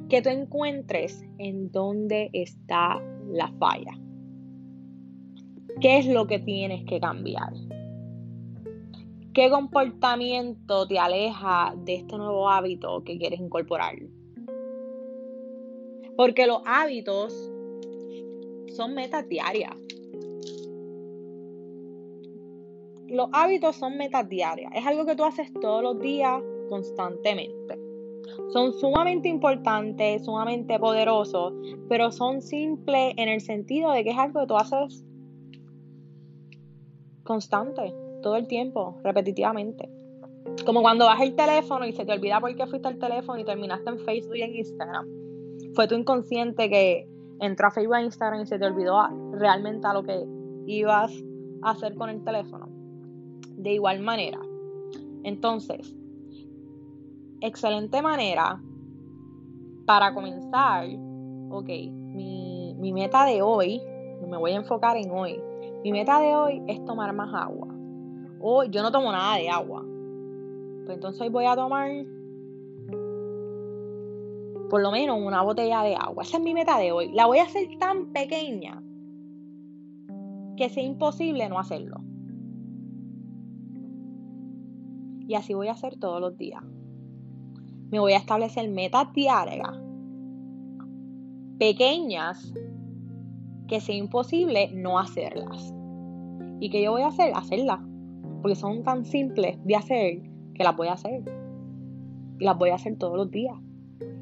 que 0.10 0.22
tú 0.22 0.28
encuentres 0.28 1.24
en 1.38 1.72
dónde 1.72 2.30
está 2.34 3.02
la 3.30 3.48
falla. 3.60 3.98
¿Qué 5.80 6.00
es 6.00 6.06
lo 6.06 6.28
que 6.28 6.40
tienes 6.40 6.84
que 6.84 7.00
cambiar? 7.00 7.54
¿Qué 9.34 9.50
comportamiento 9.50 10.86
te 10.86 11.00
aleja 11.00 11.74
de 11.86 11.96
este 11.96 12.18
nuevo 12.18 12.50
hábito 12.50 13.06
que 13.06 13.18
quieres 13.18 13.40
incorporar? 13.40 13.96
Porque 16.18 16.48
los 16.48 16.62
hábitos 16.66 17.34
son 18.76 18.94
metas 18.96 19.30
diarias. 19.30 19.78
Los 23.08 23.30
hábitos 23.32 23.78
son 23.78 23.96
metas 23.98 24.28
diarias. 24.28 24.74
Es 24.76 24.86
algo 24.86 25.06
que 25.06 25.16
tú 25.16 25.24
haces 25.24 25.54
todos 25.54 25.82
los 25.82 25.98
días 26.02 26.44
constantemente. 26.72 27.78
Son 28.54 28.74
sumamente 28.74 29.28
importantes, 29.28 30.24
sumamente 30.24 30.80
poderosos, 30.80 31.54
pero 31.90 32.12
son 32.12 32.42
simples 32.42 33.14
en 33.18 33.28
el 33.28 33.42
sentido 33.42 33.92
de 33.92 34.04
que 34.04 34.12
es 34.12 34.18
algo 34.18 34.40
que 34.40 34.48
tú 34.48 34.56
haces 34.56 35.04
constante 37.24 37.94
todo 38.24 38.38
el 38.38 38.48
tiempo, 38.48 38.98
repetitivamente. 39.04 39.90
Como 40.66 40.82
cuando 40.82 41.06
vas 41.06 41.22
el 41.22 41.36
teléfono 41.36 41.86
y 41.86 41.92
se 41.92 42.06
te 42.06 42.14
olvida 42.14 42.40
por 42.40 42.56
qué 42.56 42.66
fuiste 42.66 42.88
al 42.88 42.98
teléfono 42.98 43.40
y 43.40 43.44
terminaste 43.44 43.90
en 43.90 44.00
Facebook 44.00 44.36
y 44.38 44.42
en 44.42 44.56
Instagram. 44.56 45.08
Fue 45.76 45.88
tu 45.88 45.96
inconsciente 45.96 46.70
que 46.70 47.08
entró 47.42 47.68
a 47.68 47.72
Facebook 47.72 47.98
e 47.98 48.04
Instagram 48.04 48.42
y 48.42 48.46
se 48.46 48.58
te 48.58 48.66
olvidó 48.66 49.02
realmente 49.34 49.88
a 49.88 49.94
lo 49.94 50.04
que 50.04 50.26
ibas 50.68 51.12
a 51.64 51.72
hacer 51.72 51.96
con 51.96 52.10
el 52.10 52.24
teléfono. 52.24 52.70
De 53.58 53.74
igual 53.74 54.00
manera. 54.00 54.40
Entonces, 55.24 55.96
excelente 57.42 58.02
manera 58.02 58.62
para 59.86 60.14
comenzar. 60.14 60.88
Ok, 61.50 61.68
mi, 61.68 62.74
mi 62.80 62.94
meta 62.94 63.26
de 63.26 63.42
hoy, 63.42 63.82
me 64.28 64.38
voy 64.38 64.52
a 64.52 64.56
enfocar 64.56 64.96
en 64.98 65.12
hoy. 65.12 65.42
Mi 65.84 65.92
meta 65.92 66.20
de 66.20 66.36
hoy 66.36 66.62
es 66.68 66.84
tomar 66.86 67.14
más 67.14 67.34
agua 67.34 67.72
hoy 68.42 68.70
yo 68.70 68.82
no 68.82 68.92
tomo 68.92 69.12
nada 69.12 69.38
de 69.38 69.50
agua. 69.50 69.86
Pues 70.86 70.96
entonces 70.96 71.32
voy 71.32 71.46
a 71.46 71.56
tomar 71.56 71.90
por 74.70 74.82
lo 74.82 74.92
menos 74.92 75.20
una 75.22 75.42
botella 75.42 75.84
de 75.84 75.96
agua. 75.96 76.24
Esa 76.24 76.38
es 76.38 76.44
mi 76.44 76.54
meta 76.54 76.78
de 76.78 76.92
hoy. 76.92 77.12
La 77.14 77.26
voy 77.26 77.40
a 77.40 77.44
hacer 77.44 77.68
tan 77.80 78.12
pequeña 78.14 78.82
que 80.58 80.70
sea 80.70 80.84
imposible 80.84 81.48
no 81.50 81.60
hacerlo. 81.60 81.98
Y 85.28 85.36
así 85.36 85.54
voy 85.54 85.68
a 85.68 85.74
hacer 85.74 85.98
todos 85.98 86.20
los 86.20 86.38
días. 86.38 86.64
Me 87.92 88.00
voy 88.00 88.14
a 88.14 88.18
establecer 88.18 88.70
metas 88.70 89.14
diarias 89.14 89.70
pequeñas 91.60 92.52
que 93.68 93.80
sea 93.80 93.96
imposible 93.96 94.72
no 94.74 94.98
hacerlas. 94.98 95.74
¿Y 96.60 96.72
qué 96.72 96.82
yo 96.82 96.92
voy 96.92 97.04
a 97.04 97.08
hacer? 97.08 97.32
Hacerlas 97.36 97.80
porque 98.42 98.56
son 98.56 98.84
tan 98.84 99.06
simples 99.06 99.58
de 99.64 99.76
hacer 99.76 100.22
que 100.56 100.64
las 100.64 100.76
voy 100.76 100.88
a 100.88 100.94
hacer. 100.94 101.22
Las 102.40 102.58
voy 102.58 102.72
a 102.72 102.76
hacer 102.76 102.98
todos 102.98 103.16
los 103.16 103.30
días. 103.30 103.56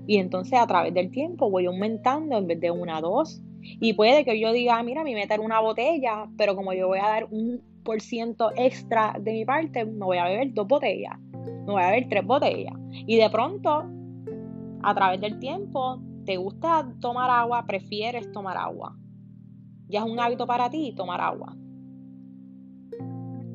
Y 0.08 0.18
entonces 0.18 0.60
a 0.60 0.68
través 0.68 0.94
del 0.94 1.12
tiempo 1.12 1.50
voy 1.50 1.66
aumentando 1.66 2.38
en 2.38 2.48
vez 2.48 2.60
de 2.60 2.72
una, 2.72 3.00
dos. 3.02 3.42
Y 3.62 3.94
puede 3.94 4.26
que 4.26 4.40
yo 4.40 4.52
diga, 4.52 4.82
mira, 4.84 5.04
mi 5.04 5.14
meta 5.14 5.36
era 5.36 5.44
una 5.44 5.60
botella, 5.60 6.30
pero 6.38 6.56
como 6.56 6.74
yo 6.74 6.88
voy 6.88 7.00
a 7.00 7.08
dar 7.08 7.28
un 7.32 7.62
por 7.84 8.02
ciento 8.02 8.52
extra 8.56 9.16
de 9.20 9.32
mi 9.32 9.46
parte, 9.46 9.86
me 9.86 10.06
voy 10.06 10.18
a 10.18 10.26
beber 10.26 10.54
dos 10.54 10.68
botellas. 10.68 11.18
Me 11.20 11.74
voy 11.74 11.82
a 11.82 11.92
beber 11.92 12.10
tres 12.10 12.26
botellas. 12.26 12.79
Y 12.92 13.18
de 13.18 13.30
pronto, 13.30 13.84
a 14.82 14.96
través 14.96 15.22
del 15.22 15.40
tiempo, 15.40 16.02
te 16.26 16.38
gusta 16.38 16.94
tomar 17.00 17.30
agua, 17.30 17.66
prefieres 17.66 18.32
tomar 18.32 18.58
agua. 18.58 18.96
Ya 19.88 20.00
es 20.02 20.06
un 20.06 20.20
hábito 20.20 20.46
para 20.46 20.70
ti 20.70 20.94
tomar 20.96 21.22
agua. 21.22 21.56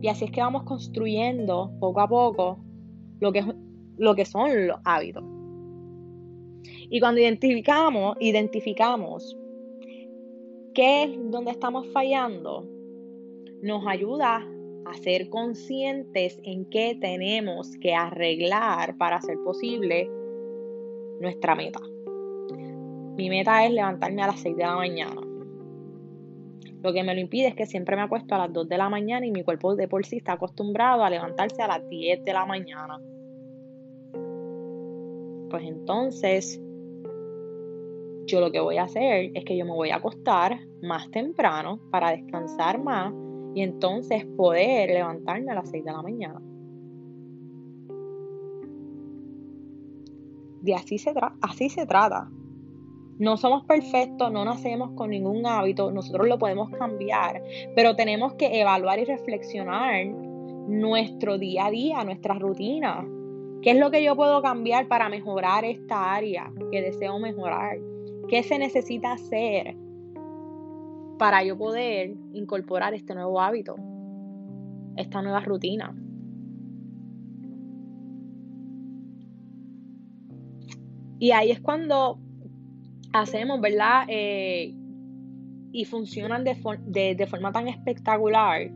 Y 0.00 0.08
así 0.08 0.26
es 0.26 0.30
que 0.30 0.40
vamos 0.40 0.64
construyendo 0.64 1.72
poco 1.80 2.00
a 2.00 2.08
poco 2.08 2.58
lo 3.20 3.32
que, 3.32 3.44
lo 3.96 4.14
que 4.14 4.24
son 4.24 4.66
los 4.66 4.78
hábitos. 4.84 5.24
Y 6.90 7.00
cuando 7.00 7.20
identificamos, 7.20 8.16
identificamos 8.20 9.36
qué 10.74 11.04
es 11.04 11.30
donde 11.30 11.52
estamos 11.52 11.86
fallando, 11.92 12.68
nos 13.62 13.86
ayuda 13.86 14.46
a 14.86 14.94
ser 14.94 15.28
conscientes 15.28 16.38
en 16.42 16.64
qué 16.66 16.96
tenemos 17.00 17.76
que 17.78 17.94
arreglar 17.94 18.96
para 18.96 19.16
hacer 19.16 19.38
posible 19.44 20.10
nuestra 21.20 21.54
meta. 21.54 21.80
Mi 23.16 23.30
meta 23.30 23.64
es 23.64 23.72
levantarme 23.72 24.22
a 24.22 24.28
las 24.28 24.40
6 24.40 24.56
de 24.56 24.62
la 24.62 24.76
mañana. 24.76 25.20
Lo 26.82 26.92
que 26.92 27.02
me 27.02 27.14
lo 27.14 27.20
impide 27.20 27.48
es 27.48 27.54
que 27.54 27.64
siempre 27.64 27.96
me 27.96 28.02
acuesto 28.02 28.34
a 28.34 28.38
las 28.38 28.52
2 28.52 28.68
de 28.68 28.76
la 28.76 28.88
mañana 28.88 29.24
y 29.24 29.30
mi 29.30 29.42
cuerpo 29.42 29.74
de 29.74 29.88
por 29.88 30.04
sí 30.04 30.18
está 30.18 30.32
acostumbrado 30.32 31.02
a 31.02 31.10
levantarse 31.10 31.62
a 31.62 31.68
las 31.68 31.88
10 31.88 32.24
de 32.24 32.32
la 32.32 32.44
mañana. 32.44 33.00
Pues 35.48 35.62
entonces, 35.64 36.60
yo 38.26 38.40
lo 38.40 38.50
que 38.50 38.60
voy 38.60 38.76
a 38.76 38.82
hacer 38.82 39.30
es 39.34 39.44
que 39.44 39.56
yo 39.56 39.64
me 39.64 39.72
voy 39.72 39.90
a 39.90 39.96
acostar 39.96 40.58
más 40.82 41.10
temprano 41.10 41.80
para 41.90 42.10
descansar 42.10 42.82
más 42.82 43.14
y 43.54 43.62
entonces 43.62 44.24
poder 44.36 44.90
levantarme 44.90 45.52
a 45.52 45.54
las 45.54 45.70
6 45.70 45.84
de 45.84 45.92
la 45.92 46.02
mañana. 46.02 46.40
De 50.62 50.74
así 50.74 50.98
se, 50.98 51.12
así 51.42 51.68
se 51.68 51.86
trata. 51.86 52.28
No 53.18 53.36
somos 53.36 53.64
perfectos, 53.64 54.32
no 54.32 54.44
nacemos 54.44 54.90
con 54.96 55.10
ningún 55.10 55.46
hábito, 55.46 55.92
nosotros 55.92 56.26
lo 56.26 56.38
podemos 56.38 56.70
cambiar, 56.70 57.44
pero 57.76 57.94
tenemos 57.94 58.34
que 58.34 58.60
evaluar 58.60 58.98
y 58.98 59.04
reflexionar 59.04 60.06
nuestro 60.66 61.38
día 61.38 61.66
a 61.66 61.70
día, 61.70 62.02
nuestra 62.02 62.34
rutina. 62.34 63.06
¿Qué 63.62 63.70
es 63.70 63.78
lo 63.78 63.90
que 63.90 64.02
yo 64.02 64.16
puedo 64.16 64.42
cambiar 64.42 64.88
para 64.88 65.08
mejorar 65.08 65.64
esta 65.64 66.12
área 66.12 66.52
que 66.72 66.82
deseo 66.82 67.18
mejorar? 67.20 67.78
¿Qué 68.28 68.42
se 68.42 68.58
necesita 68.58 69.12
hacer 69.12 69.76
para 71.18 71.44
yo 71.44 71.56
poder 71.56 72.14
incorporar 72.32 72.94
este 72.94 73.14
nuevo 73.14 73.40
hábito, 73.40 73.76
esta 74.96 75.22
nueva 75.22 75.40
rutina? 75.40 75.94
Y 81.18 81.30
ahí 81.30 81.50
es 81.50 81.60
cuando 81.60 82.18
hacemos, 83.12 83.60
¿verdad? 83.60 84.04
Eh, 84.08 84.74
y 85.72 85.84
funcionan 85.86 86.44
de, 86.44 86.54
de, 87.16 87.26
forma 87.26 87.50
tan 87.52 87.68
espectacular. 87.68 88.70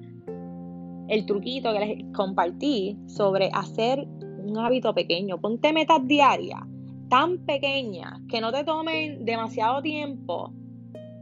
El 1.08 1.26
truquito 1.26 1.72
que 1.72 1.78
les 1.78 2.04
compartí 2.14 2.98
sobre 3.06 3.50
hacer 3.52 4.06
un 4.42 4.58
hábito 4.58 4.94
pequeño. 4.94 5.40
Ponte 5.40 5.72
metas 5.72 6.06
diarias 6.06 6.60
tan 7.08 7.38
pequeñas 7.38 8.20
que 8.28 8.40
no 8.40 8.52
te 8.52 8.64
tomen 8.64 9.24
demasiado 9.24 9.80
tiempo 9.82 10.52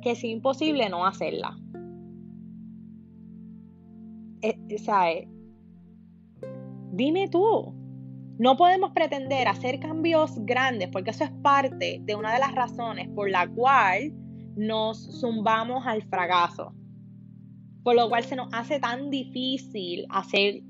que 0.06 0.12
es 0.12 0.22
imposible 0.22 0.88
no 0.88 1.04
hacerla. 1.04 1.58
Eh, 4.40 4.56
eh, 4.68 5.28
dime 6.92 7.26
tú, 7.28 7.74
no 8.38 8.56
podemos 8.56 8.92
pretender 8.92 9.48
hacer 9.48 9.80
cambios 9.80 10.38
grandes 10.44 10.90
porque 10.92 11.10
eso 11.10 11.24
es 11.24 11.32
parte 11.42 11.98
de 12.04 12.14
una 12.14 12.32
de 12.32 12.38
las 12.38 12.54
razones 12.54 13.08
por 13.16 13.28
la 13.28 13.48
cual 13.48 14.12
nos 14.54 15.20
zumbamos 15.20 15.84
al 15.84 16.04
fracaso. 16.04 16.72
Por 17.82 17.96
lo 17.96 18.08
cual 18.08 18.22
se 18.22 18.36
nos 18.36 18.46
hace 18.52 18.78
tan 18.78 19.10
difícil 19.10 20.06
hacer 20.10 20.62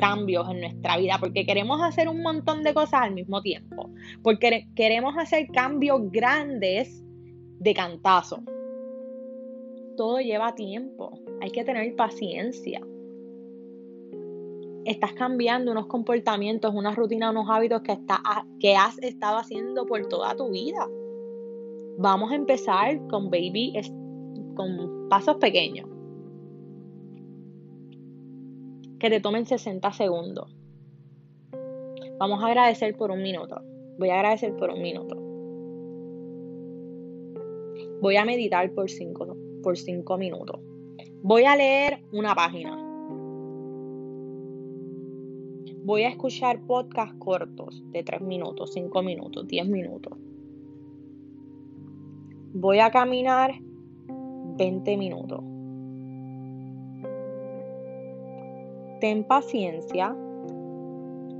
cambios 0.00 0.50
en 0.50 0.62
nuestra 0.62 0.96
vida 0.96 1.16
porque 1.20 1.46
queremos 1.46 1.80
hacer 1.80 2.08
un 2.08 2.22
montón 2.22 2.64
de 2.64 2.74
cosas 2.74 3.02
al 3.02 3.14
mismo 3.14 3.40
tiempo. 3.40 3.88
Porque 4.24 4.66
queremos 4.74 5.16
hacer 5.16 5.46
cambios 5.52 6.10
grandes 6.10 7.04
de 7.60 7.72
cantazo. 7.72 8.42
Todo 10.00 10.18
lleva 10.18 10.54
tiempo. 10.54 11.12
Hay 11.42 11.50
que 11.50 11.62
tener 11.62 11.94
paciencia 11.94 12.80
estás 14.86 15.12
cambiando 15.12 15.72
unos 15.72 15.88
comportamientos, 15.88 16.74
una 16.74 16.94
rutina, 16.94 17.30
unos 17.30 17.50
hábitos 17.50 17.82
que, 17.82 17.98
que 18.58 18.76
has 18.76 18.98
estado 19.02 19.36
haciendo 19.36 19.84
por 19.84 20.08
toda 20.08 20.34
tu 20.34 20.48
vida. 20.48 20.88
Vamos 21.98 22.32
a 22.32 22.36
empezar 22.36 23.06
con 23.08 23.26
baby, 23.26 23.74
con 24.54 25.06
pasos 25.10 25.36
pequeños. 25.36 25.86
Que 28.98 29.10
te 29.10 29.20
tomen 29.20 29.44
60 29.44 29.92
segundos. 29.92 30.50
Vamos 32.18 32.42
a 32.42 32.46
agradecer 32.46 32.96
por 32.96 33.10
un 33.10 33.20
minuto. 33.20 33.60
Voy 33.98 34.08
a 34.08 34.14
agradecer 34.14 34.56
por 34.56 34.70
un 34.70 34.80
minuto. 34.80 35.14
Voy 38.00 38.16
a 38.16 38.24
meditar 38.24 38.72
por 38.72 38.88
5 38.88 39.49
por 39.62 39.76
cinco 39.76 40.16
minutos. 40.18 40.60
Voy 41.22 41.44
a 41.44 41.56
leer 41.56 42.02
una 42.12 42.34
página 42.34 42.90
Voy 45.82 46.02
a 46.02 46.08
escuchar 46.10 46.60
podcasts 46.66 47.16
cortos 47.18 47.82
de 47.90 48.04
3 48.04 48.20
minutos, 48.20 48.72
5 48.74 49.02
minutos, 49.02 49.48
10 49.48 49.68
minutos. 49.68 50.16
Voy 52.52 52.78
a 52.80 52.90
caminar 52.90 53.54
20 54.56 54.96
minutos. 54.96 55.40
Ten 59.00 59.24
paciencia 59.24 60.14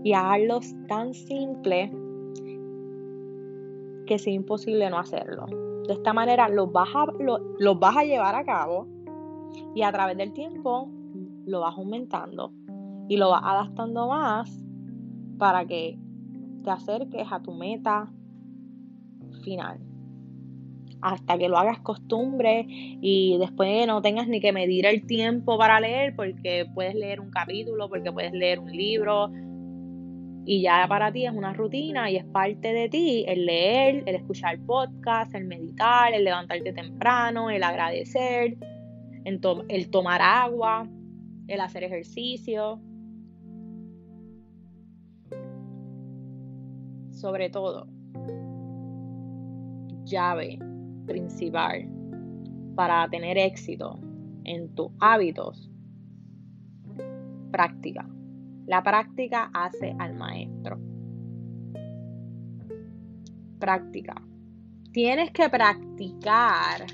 y 0.02 0.14
hazlos 0.14 0.74
tan 0.88 1.12
simple 1.12 1.92
que 4.06 4.18
sea 4.18 4.32
imposible 4.32 4.88
no 4.88 4.98
hacerlo. 4.98 5.69
De 5.86 5.94
esta 5.94 6.12
manera 6.12 6.48
los 6.48 6.70
vas, 6.72 6.88
a, 6.94 7.06
los 7.58 7.78
vas 7.78 7.96
a 7.96 8.04
llevar 8.04 8.34
a 8.34 8.44
cabo 8.44 8.86
y 9.74 9.82
a 9.82 9.92
través 9.92 10.16
del 10.16 10.32
tiempo 10.32 10.88
lo 11.46 11.60
vas 11.60 11.76
aumentando 11.76 12.52
y 13.08 13.16
lo 13.16 13.30
vas 13.30 13.42
adaptando 13.44 14.08
más 14.08 14.64
para 15.38 15.64
que 15.66 15.98
te 16.62 16.70
acerques 16.70 17.26
a 17.30 17.40
tu 17.40 17.52
meta 17.52 18.12
final. 19.42 19.80
Hasta 21.02 21.38
que 21.38 21.48
lo 21.48 21.56
hagas 21.56 21.80
costumbre 21.80 22.66
y 22.68 23.38
después 23.38 23.86
no 23.86 24.02
tengas 24.02 24.28
ni 24.28 24.40
que 24.40 24.52
medir 24.52 24.84
el 24.84 25.06
tiempo 25.06 25.56
para 25.56 25.80
leer 25.80 26.14
porque 26.14 26.66
puedes 26.74 26.94
leer 26.94 27.20
un 27.20 27.30
capítulo, 27.30 27.88
porque 27.88 28.12
puedes 28.12 28.32
leer 28.32 28.58
un 28.58 28.70
libro 28.70 29.30
y 30.44 30.62
ya 30.62 30.86
para 30.88 31.12
ti 31.12 31.26
es 31.26 31.32
una 31.32 31.52
rutina 31.52 32.10
y 32.10 32.16
es 32.16 32.24
parte 32.24 32.72
de 32.72 32.88
ti 32.88 33.24
el 33.28 33.46
leer, 33.46 34.02
el 34.06 34.14
escuchar 34.16 34.58
podcast, 34.60 35.34
el 35.34 35.44
meditar, 35.44 36.12
el 36.14 36.24
levantarte 36.24 36.72
temprano, 36.72 37.50
el 37.50 37.62
agradecer, 37.62 38.56
el 39.24 39.90
tomar 39.90 40.22
agua, 40.22 40.88
el 41.46 41.60
hacer 41.60 41.84
ejercicio, 41.84 42.80
sobre 47.12 47.50
todo, 47.50 47.86
llave 50.04 50.58
principal 51.06 51.86
para 52.74 53.08
tener 53.08 53.36
éxito 53.36 54.00
en 54.44 54.74
tus 54.74 54.90
hábitos, 55.00 55.70
práctica. 57.50 58.08
La 58.70 58.84
práctica 58.84 59.50
hace 59.52 59.96
al 59.98 60.14
maestro. 60.14 60.78
Práctica. 63.58 64.14
Tienes 64.92 65.32
que 65.32 65.48
practicar 65.48 66.86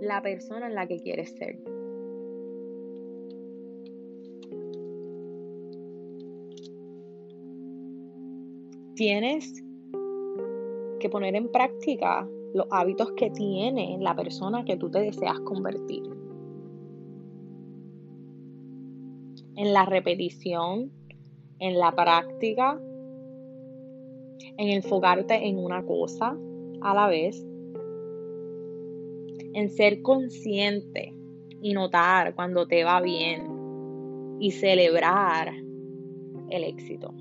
la 0.00 0.22
persona 0.22 0.68
en 0.68 0.74
la 0.74 0.86
que 0.86 1.02
quieres 1.02 1.34
ser. 1.36 1.62
tienes 8.94 9.62
que 11.00 11.10
poner 11.10 11.34
en 11.34 11.50
práctica 11.50 12.26
los 12.54 12.66
hábitos 12.70 13.10
que 13.16 13.28
tiene 13.30 13.98
la 14.00 14.14
persona 14.14 14.64
que 14.64 14.76
tú 14.76 14.88
te 14.88 15.00
deseas 15.00 15.40
convertir. 15.40 16.23
En 19.56 19.72
la 19.72 19.84
repetición, 19.84 20.90
en 21.58 21.78
la 21.78 21.92
práctica, 21.92 22.80
en 24.56 24.68
enfocarte 24.68 25.46
en 25.46 25.58
una 25.58 25.84
cosa 25.84 26.36
a 26.80 26.94
la 26.94 27.08
vez, 27.08 27.44
en 29.54 29.70
ser 29.70 30.02
consciente 30.02 31.14
y 31.62 31.72
notar 31.72 32.34
cuando 32.34 32.66
te 32.66 32.84
va 32.84 33.00
bien 33.00 34.36
y 34.40 34.50
celebrar 34.50 35.54
el 36.50 36.64
éxito. 36.64 37.14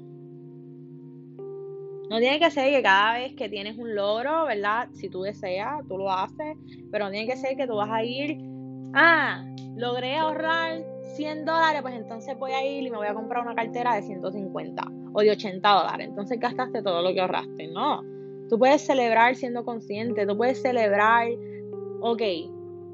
No 2.09 2.19
tiene 2.19 2.39
que 2.39 2.51
ser 2.51 2.71
que 2.71 2.83
cada 2.83 3.17
vez 3.17 3.33
que 3.33 3.49
tienes 3.49 3.77
un 3.77 3.95
logro, 3.95 4.45
¿verdad? 4.45 4.89
Si 4.93 5.09
tú 5.09 5.21
deseas, 5.21 5.87
tú 5.87 5.97
lo 5.97 6.11
haces, 6.11 6.57
pero 6.91 7.05
no 7.05 7.11
tiene 7.11 7.27
que 7.27 7.37
ser 7.37 7.55
que 7.55 7.65
tú 7.65 7.75
vas 7.75 7.89
a 7.89 8.03
ir, 8.03 8.37
ah, 8.93 9.45
logré 9.75 10.15
ahorrar 10.15 10.92
100 11.15 11.45
dólares, 11.45 11.81
pues 11.81 11.95
entonces 11.95 12.37
voy 12.37 12.51
a 12.51 12.65
ir 12.65 12.83
y 12.83 12.89
me 12.89 12.97
voy 12.97 13.07
a 13.07 13.13
comprar 13.13 13.43
una 13.43 13.55
cartera 13.55 13.95
de 13.95 14.01
150 14.03 14.83
o 15.13 15.21
de 15.21 15.31
80 15.31 15.69
dólares. 15.69 16.07
Entonces 16.09 16.39
gastaste 16.39 16.81
todo 16.81 17.01
lo 17.01 17.13
que 17.13 17.21
ahorraste. 17.21 17.67
No. 17.67 18.01
Tú 18.49 18.57
puedes 18.57 18.81
celebrar 18.85 19.35
siendo 19.35 19.63
consciente. 19.63 20.25
Tú 20.25 20.37
puedes 20.37 20.61
celebrar, 20.61 21.27
ok, 22.01 22.21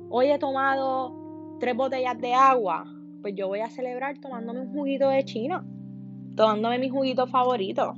hoy 0.09 0.31
he 0.31 0.39
tomado 0.39 1.57
tres 1.59 1.75
botellas 1.75 2.19
de 2.19 2.33
agua. 2.33 2.85
Pues 3.21 3.35
yo 3.35 3.47
voy 3.47 3.59
a 3.59 3.69
celebrar 3.69 4.19
tomándome 4.19 4.61
un 4.61 4.73
juguito 4.73 5.09
de 5.09 5.23
China. 5.23 5.65
Tomándome 6.35 6.79
mi 6.79 6.89
juguito 6.89 7.27
favorito. 7.27 7.93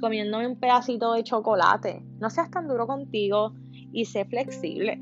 Comiéndome 0.00 0.46
un 0.46 0.56
pedacito 0.56 1.12
de 1.12 1.22
chocolate. 1.22 2.02
No 2.18 2.30
seas 2.30 2.50
tan 2.50 2.68
duro 2.68 2.86
contigo 2.86 3.52
y 3.92 4.04
sé 4.04 4.24
flexible. 4.24 5.00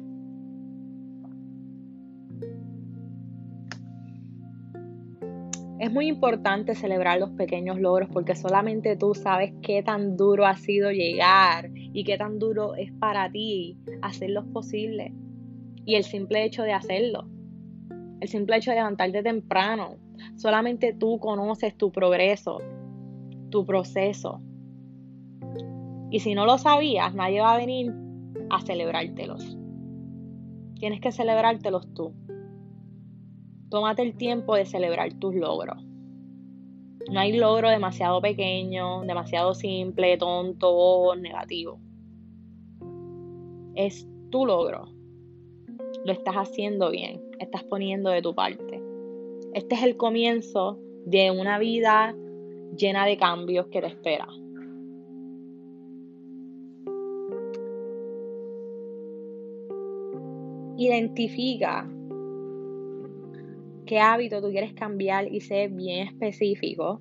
Es 5.83 5.91
muy 5.91 6.07
importante 6.07 6.77
celebrar 6.77 7.19
los 7.19 7.31
pequeños 7.31 7.81
logros 7.81 8.09
porque 8.09 8.37
solamente 8.37 8.97
tú 8.97 9.17
sabes 9.17 9.53
qué 9.63 9.83
tan 9.83 10.17
duro 10.17 10.47
ha 10.47 10.55
sido 10.55 10.93
llegar 10.93 11.71
y 11.75 12.05
qué 12.05 12.17
tan 12.17 12.39
duro 12.39 12.77
es 12.77 12.93
para 12.93 13.29
ti 13.33 13.77
hacerlos 14.01 14.45
posibles. 14.53 15.11
Y 15.85 15.97
el 15.97 16.05
simple 16.05 16.45
hecho 16.45 16.63
de 16.63 16.73
hacerlo, 16.73 17.27
el 18.21 18.29
simple 18.29 18.59
hecho 18.59 18.71
de 18.71 18.77
levantarte 18.77 19.25
temprano, 19.25 19.97
solamente 20.37 20.93
tú 20.93 21.19
conoces 21.19 21.77
tu 21.77 21.91
progreso, 21.91 22.61
tu 23.51 23.67
proceso. 23.67 24.41
Y 26.13 26.21
si 26.21 26.37
no 26.37 26.47
lo 26.47 26.59
sabías, 26.59 27.13
nadie 27.13 27.41
va 27.41 27.55
a 27.55 27.59
venir 27.59 27.93
a 28.51 28.61
celebrártelos. 28.61 29.59
Tienes 30.79 31.01
que 31.01 31.11
celebrártelos 31.11 31.93
tú. 31.93 32.15
Tómate 33.73 34.03
el 34.03 34.15
tiempo 34.19 34.55
de 34.55 34.67
celebrar 34.67 35.15
tus 35.15 35.35
logros. 35.35 35.83
No 37.11 37.19
hay 37.19 37.33
logro 37.33 37.71
demasiado 37.71 38.21
pequeño, 38.21 39.01
demasiado 39.07 39.55
simple, 39.55 40.19
tonto 40.19 40.69
o 40.71 41.17
negativo. 41.17 41.81
Es 43.75 44.07
tu 44.29 44.45
logro. 44.45 44.91
Lo 46.05 46.13
estás 46.13 46.35
haciendo 46.35 46.91
bien, 46.91 47.23
estás 47.39 47.65
poniendo 47.65 48.11
de 48.11 48.21
tu 48.21 48.35
parte. 48.35 48.83
Este 49.55 49.75
es 49.75 49.83
el 49.85 49.97
comienzo 49.97 50.79
de 51.07 51.31
una 51.31 51.59
vida 51.59 52.15
llena 52.77 53.07
de 53.07 53.17
cambios 53.17 53.69
que 53.69 53.81
te 53.81 53.87
espera. 53.87 54.29
Identifica 60.77 61.91
qué 63.87 63.99
hábito 64.01 64.41
tú 64.41 64.51
quieres 64.51 64.73
cambiar 64.75 65.33
y 65.33 65.41
sé 65.41 65.69
bien 65.69 66.09
específico. 66.09 67.01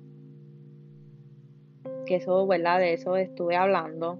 Que 2.06 2.16
eso, 2.16 2.46
¿verdad? 2.46 2.78
De 2.80 2.94
eso 2.94 3.16
estuve 3.16 3.56
hablando. 3.56 4.18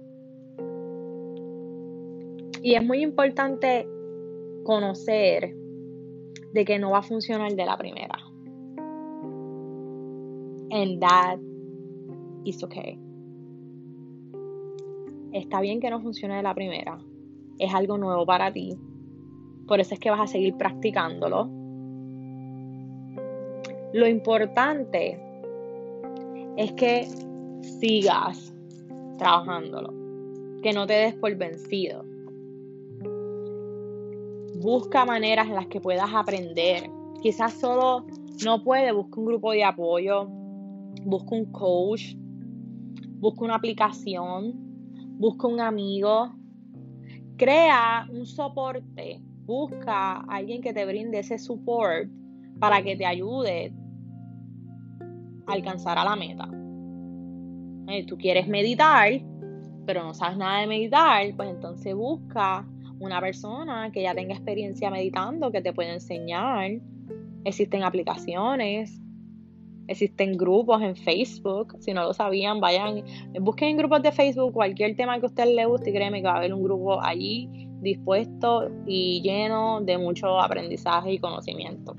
Y 2.61 2.75
es 2.75 2.83
muy 2.83 3.01
importante 3.01 3.87
conocer 4.63 5.53
de 6.53 6.65
que 6.65 6.79
no 6.79 6.91
va 6.91 6.99
a 6.99 7.03
funcionar 7.03 7.53
de 7.53 7.65
la 7.65 7.77
primera. 7.77 8.17
And 10.71 10.99
that 11.01 11.39
is 12.45 12.63
okay. 12.63 12.97
Está 15.33 15.61
bien 15.61 15.79
que 15.79 15.89
no 15.89 15.99
funcione 15.99 16.37
de 16.37 16.43
la 16.43 16.55
primera. 16.55 16.99
Es 17.59 17.73
algo 17.73 17.97
nuevo 17.97 18.25
para 18.25 18.51
ti. 18.53 18.77
Por 19.67 19.79
eso 19.79 19.93
es 19.93 19.99
que 19.99 20.09
vas 20.09 20.21
a 20.21 20.27
seguir 20.27 20.55
practicándolo 20.55 21.62
lo 23.93 24.07
importante 24.07 25.19
es 26.57 26.71
que 26.73 27.07
sigas 27.79 28.51
trabajándolo, 29.19 29.93
que 30.63 30.73
no 30.73 30.87
te 30.87 30.93
des 30.93 31.13
por 31.13 31.35
vencido. 31.35 32.03
Busca 34.61 35.05
maneras 35.05 35.47
en 35.47 35.55
las 35.55 35.67
que 35.67 35.79
puedas 35.79 36.09
aprender. 36.11 36.89
Quizás 37.21 37.53
solo 37.53 38.07
no 38.43 38.63
puede, 38.63 38.91
busca 38.91 39.19
un 39.19 39.27
grupo 39.27 39.51
de 39.51 39.63
apoyo, 39.63 40.25
busca 41.05 41.35
un 41.35 41.51
coach, 41.51 42.15
busca 43.19 43.45
una 43.45 43.55
aplicación, 43.55 44.53
busca 45.19 45.47
un 45.47 45.59
amigo, 45.59 46.33
crea 47.37 48.07
un 48.11 48.25
soporte, 48.25 49.21
busca 49.45 50.13
a 50.13 50.35
alguien 50.35 50.61
que 50.63 50.73
te 50.73 50.83
brinde 50.83 51.19
ese 51.19 51.37
support 51.37 52.09
para 52.59 52.81
que 52.81 52.95
te 52.95 53.05
ayude 53.05 53.71
alcanzar 55.47 55.97
a 55.97 56.03
la 56.03 56.15
meta. 56.15 56.47
Eh, 57.87 58.05
tú 58.05 58.17
quieres 58.17 58.47
meditar, 58.47 59.21
pero 59.85 60.03
no 60.03 60.13
sabes 60.13 60.37
nada 60.37 60.61
de 60.61 60.67
meditar, 60.67 61.35
pues 61.35 61.49
entonces 61.49 61.93
busca 61.95 62.65
una 62.99 63.19
persona 63.19 63.91
que 63.91 64.03
ya 64.03 64.15
tenga 64.15 64.33
experiencia 64.33 64.89
meditando, 64.89 65.51
que 65.51 65.61
te 65.61 65.73
pueda 65.73 65.93
enseñar. 65.93 66.71
Existen 67.43 67.83
aplicaciones, 67.83 69.01
existen 69.87 70.37
grupos 70.37 70.81
en 70.81 70.95
Facebook. 70.95 71.75
Si 71.79 71.93
no 71.93 72.03
lo 72.03 72.13
sabían, 72.13 72.59
vayan, 72.59 73.03
busquen 73.41 73.69
en 73.69 73.77
grupos 73.77 74.01
de 74.01 74.11
Facebook 74.11 74.53
cualquier 74.53 74.95
tema 74.95 75.19
que 75.19 75.25
a 75.25 75.29
usted 75.29 75.53
le 75.53 75.65
guste 75.65 75.89
y 75.89 75.93
créeme 75.93 76.21
que 76.21 76.27
va 76.27 76.35
a 76.35 76.37
haber 76.37 76.53
un 76.53 76.63
grupo 76.63 77.01
allí 77.01 77.49
dispuesto 77.81 78.71
y 78.87 79.21
lleno 79.21 79.81
de 79.81 79.97
mucho 79.97 80.39
aprendizaje 80.39 81.13
y 81.13 81.19
conocimiento. 81.19 81.95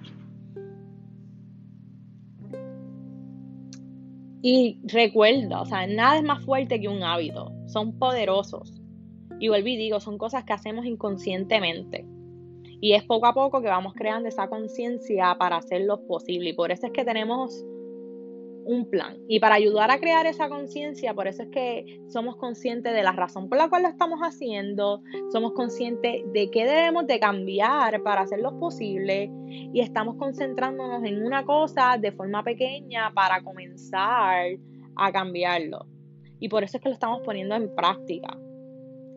Y 4.46 4.78
recuerda, 4.82 5.62
o 5.62 5.64
sea, 5.64 5.86
nada 5.86 6.18
es 6.18 6.22
más 6.22 6.44
fuerte 6.44 6.78
que 6.78 6.86
un 6.86 7.02
hábito. 7.02 7.50
Son 7.64 7.98
poderosos. 7.98 8.74
Y 9.40 9.48
vuelvo 9.48 9.68
y 9.68 9.78
digo, 9.78 10.00
son 10.00 10.18
cosas 10.18 10.44
que 10.44 10.52
hacemos 10.52 10.84
inconscientemente. 10.84 12.06
Y 12.78 12.92
es 12.92 13.02
poco 13.04 13.24
a 13.26 13.32
poco 13.32 13.62
que 13.62 13.68
vamos 13.68 13.94
creando 13.94 14.28
esa 14.28 14.46
conciencia 14.48 15.34
para 15.38 15.56
hacerlo 15.56 16.06
posible. 16.06 16.50
Y 16.50 16.52
por 16.52 16.70
eso 16.72 16.88
es 16.88 16.92
que 16.92 17.06
tenemos 17.06 17.64
un 18.64 18.88
plan. 18.88 19.18
Y 19.28 19.40
para 19.40 19.56
ayudar 19.56 19.90
a 19.90 19.98
crear 19.98 20.26
esa 20.26 20.48
conciencia, 20.48 21.14
por 21.14 21.26
eso 21.28 21.42
es 21.42 21.48
que 21.48 22.00
somos 22.08 22.36
conscientes 22.36 22.92
de 22.92 23.02
la 23.02 23.12
razón 23.12 23.48
por 23.48 23.58
la 23.58 23.68
cual 23.68 23.82
lo 23.82 23.88
estamos 23.88 24.20
haciendo, 24.20 25.02
somos 25.32 25.52
conscientes 25.52 26.22
de 26.32 26.50
qué 26.50 26.64
debemos 26.64 27.06
de 27.06 27.20
cambiar 27.20 28.02
para 28.02 28.22
hacerlo 28.22 28.58
posible 28.58 29.30
y 29.48 29.80
estamos 29.80 30.16
concentrándonos 30.16 31.04
en 31.04 31.24
una 31.24 31.44
cosa 31.44 31.96
de 31.98 32.12
forma 32.12 32.42
pequeña 32.42 33.12
para 33.14 33.42
comenzar 33.42 34.46
a 34.96 35.12
cambiarlo. 35.12 35.86
Y 36.40 36.48
por 36.48 36.64
eso 36.64 36.76
es 36.76 36.82
que 36.82 36.88
lo 36.88 36.94
estamos 36.94 37.20
poniendo 37.24 37.54
en 37.54 37.74
práctica. 37.74 38.36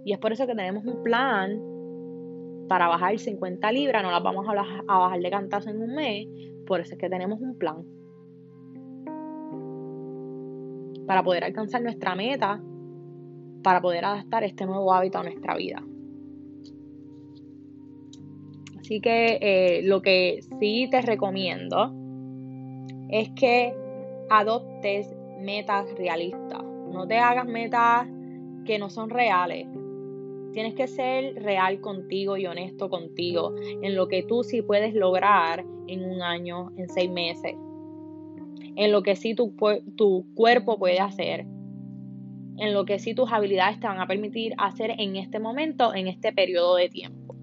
Y 0.05 0.13
es 0.13 0.19
por 0.19 0.31
eso 0.31 0.47
que 0.47 0.55
tenemos 0.55 0.85
un 0.85 1.03
plan 1.03 1.59
para 2.67 2.87
bajar 2.87 3.17
50 3.17 3.71
libras, 3.71 4.03
no 4.03 4.11
las 4.11 4.23
vamos 4.23 4.45
a 4.47 4.53
bajar 4.53 5.19
de 5.19 5.29
cantazo 5.29 5.69
en 5.69 5.81
un 5.81 5.95
mes, 5.95 6.27
por 6.65 6.81
eso 6.81 6.93
es 6.93 6.99
que 6.99 7.09
tenemos 7.09 7.39
un 7.39 7.57
plan. 7.57 7.96
Para 11.07 11.23
poder 11.23 11.43
alcanzar 11.45 11.81
nuestra 11.81 12.15
meta, 12.15 12.61
para 13.63 13.81
poder 13.81 14.05
adaptar 14.05 14.43
este 14.43 14.65
nuevo 14.65 14.93
hábito 14.93 15.17
a 15.17 15.23
nuestra 15.23 15.55
vida. 15.55 15.81
Así 18.79 19.01
que 19.01 19.37
eh, 19.41 19.81
lo 19.83 20.01
que 20.01 20.39
sí 20.59 20.87
te 20.91 21.01
recomiendo 21.01 21.91
es 23.09 23.29
que 23.31 23.73
adoptes 24.29 25.13
metas 25.39 25.87
realistas. 25.97 26.63
No 26.63 27.07
te 27.07 27.17
hagas 27.17 27.45
metas 27.45 28.07
que 28.65 28.77
no 28.79 28.89
son 28.89 29.09
reales. 29.09 29.67
Tienes 30.53 30.73
que 30.73 30.87
ser 30.87 31.35
real 31.43 31.81
contigo 31.81 32.37
y 32.37 32.47
honesto 32.47 32.89
contigo 32.89 33.53
en 33.81 33.95
lo 33.95 34.07
que 34.07 34.23
tú 34.23 34.43
sí 34.43 34.61
puedes 34.61 34.93
lograr 34.93 35.65
en 35.87 36.09
un 36.09 36.21
año, 36.21 36.71
en 36.77 36.89
seis 36.89 37.11
meses, 37.11 37.55
en 38.77 38.91
lo 38.91 39.01
que 39.01 39.15
sí 39.15 39.33
tu, 39.33 39.55
tu 39.97 40.27
cuerpo 40.35 40.77
puede 40.77 40.99
hacer, 40.99 41.47
en 42.57 42.73
lo 42.73 42.85
que 42.85 42.99
sí 42.99 43.15
tus 43.15 43.31
habilidades 43.31 43.79
te 43.79 43.87
van 43.87 43.99
a 43.99 44.05
permitir 44.05 44.53
hacer 44.59 44.91
en 44.99 45.15
este 45.15 45.39
momento, 45.39 45.95
en 45.95 46.07
este 46.07 46.31
periodo 46.31 46.75
de 46.75 46.87
tiempo. 46.87 47.35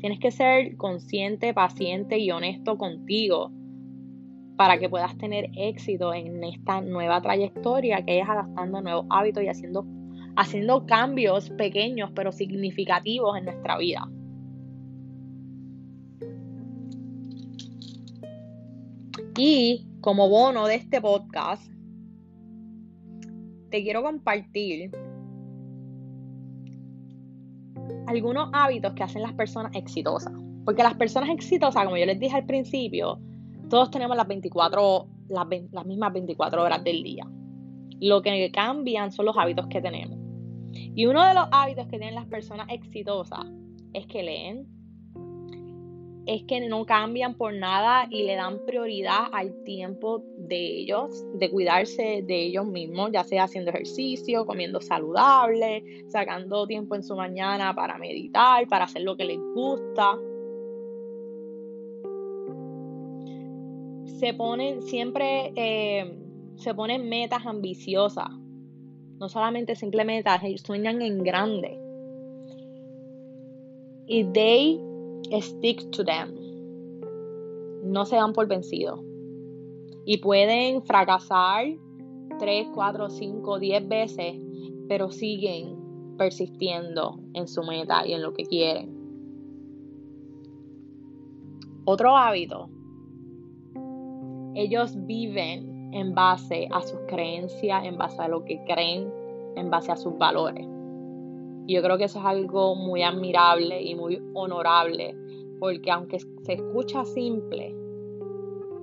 Tienes 0.00 0.18
que 0.18 0.30
ser 0.30 0.76
consciente, 0.76 1.52
paciente 1.52 2.18
y 2.18 2.30
honesto 2.30 2.78
contigo 2.78 3.52
para 4.56 4.78
que 4.78 4.88
puedas 4.88 5.16
tener 5.18 5.50
éxito 5.56 6.14
en 6.14 6.42
esta 6.42 6.80
nueva 6.80 7.20
trayectoria 7.20 8.02
que 8.06 8.20
es 8.20 8.28
adaptando 8.28 8.80
nuevos 8.80 9.04
hábitos 9.10 9.42
y 9.42 9.48
haciendo, 9.48 9.84
haciendo 10.36 10.86
cambios 10.86 11.50
pequeños 11.50 12.10
pero 12.14 12.32
significativos 12.32 13.36
en 13.36 13.44
nuestra 13.44 13.76
vida. 13.76 14.08
Y 19.38 19.86
como 20.06 20.28
bono 20.28 20.68
de 20.68 20.76
este 20.76 21.00
podcast, 21.00 21.68
te 23.70 23.82
quiero 23.82 24.04
compartir 24.04 24.92
algunos 28.06 28.48
hábitos 28.52 28.92
que 28.92 29.02
hacen 29.02 29.22
las 29.22 29.32
personas 29.32 29.74
exitosas. 29.74 30.32
Porque 30.64 30.84
las 30.84 30.94
personas 30.94 31.30
exitosas, 31.30 31.82
como 31.84 31.96
yo 31.96 32.06
les 32.06 32.20
dije 32.20 32.36
al 32.36 32.46
principio, 32.46 33.18
todos 33.68 33.90
tenemos 33.90 34.16
las 34.16 34.28
24, 34.28 35.08
las, 35.26 35.48
mismas 35.84 36.12
24 36.12 36.62
horas 36.62 36.84
del 36.84 37.02
día. 37.02 37.26
Lo 38.00 38.22
que 38.22 38.52
cambian 38.52 39.10
son 39.10 39.26
los 39.26 39.36
hábitos 39.36 39.66
que 39.66 39.80
tenemos. 39.80 40.20
Y 40.72 41.06
uno 41.06 41.26
de 41.26 41.34
los 41.34 41.48
hábitos 41.50 41.86
que 41.86 41.98
tienen 41.98 42.14
las 42.14 42.26
personas 42.26 42.68
exitosas 42.70 43.44
es 43.92 44.06
que 44.06 44.22
leen, 44.22 44.68
es 46.26 46.42
que 46.42 46.60
no 46.68 46.84
cambian 46.84 47.34
por 47.34 47.54
nada 47.54 48.08
y 48.10 48.24
le 48.24 48.34
dan 48.34 48.58
prioridad 48.66 49.28
al 49.32 49.62
tiempo 49.62 50.24
de 50.36 50.80
ellos, 50.80 51.24
de 51.34 51.48
cuidarse 51.50 52.24
de 52.26 52.46
ellos 52.46 52.66
mismos, 52.66 53.10
ya 53.12 53.22
sea 53.22 53.44
haciendo 53.44 53.70
ejercicio, 53.70 54.44
comiendo 54.44 54.80
saludable, 54.80 56.04
sacando 56.08 56.66
tiempo 56.66 56.96
en 56.96 57.04
su 57.04 57.14
mañana 57.14 57.74
para 57.74 57.96
meditar, 57.96 58.66
para 58.66 58.86
hacer 58.86 59.02
lo 59.02 59.16
que 59.16 59.24
les 59.24 59.38
gusta. 59.54 60.18
Se 64.18 64.34
ponen 64.34 64.82
siempre, 64.82 65.52
eh, 65.54 66.12
se 66.56 66.74
ponen 66.74 67.08
metas 67.08 67.46
ambiciosas, 67.46 68.30
no 69.20 69.28
solamente 69.28 69.76
simplemente 69.76 70.28
metas, 70.28 70.60
sueñan 70.62 71.00
en 71.02 71.22
grande. 71.22 71.78
Y 74.08 74.24
they 74.32 74.85
stick 75.40 75.90
to 75.90 76.04
them. 76.04 76.34
No 77.84 78.04
se 78.04 78.16
dan 78.16 78.32
por 78.32 78.46
vencidos. 78.46 79.00
Y 80.04 80.18
pueden 80.18 80.82
fracasar 80.82 81.66
3, 82.38 82.68
4, 82.74 83.10
5, 83.10 83.58
10 83.58 83.88
veces, 83.88 84.36
pero 84.88 85.10
siguen 85.10 85.76
persistiendo 86.16 87.18
en 87.34 87.48
su 87.48 87.62
meta 87.62 88.06
y 88.06 88.12
en 88.12 88.22
lo 88.22 88.32
que 88.32 88.44
quieren. 88.44 88.94
Otro 91.84 92.16
hábito. 92.16 92.68
Ellos 94.54 94.94
viven 95.06 95.92
en 95.92 96.14
base 96.14 96.68
a 96.72 96.82
sus 96.82 96.98
creencias, 97.06 97.84
en 97.84 97.96
base 97.96 98.20
a 98.20 98.28
lo 98.28 98.44
que 98.44 98.62
creen, 98.64 99.12
en 99.54 99.70
base 99.70 99.92
a 99.92 99.96
sus 99.96 100.16
valores. 100.18 100.75
Yo 101.66 101.82
creo 101.82 101.98
que 101.98 102.04
eso 102.04 102.20
es 102.20 102.24
algo 102.24 102.76
muy 102.76 103.02
admirable 103.02 103.82
y 103.82 103.94
muy 103.94 104.22
honorable, 104.34 105.16
porque 105.58 105.90
aunque 105.90 106.20
se 106.20 106.52
escucha 106.52 107.04
simple, 107.04 107.74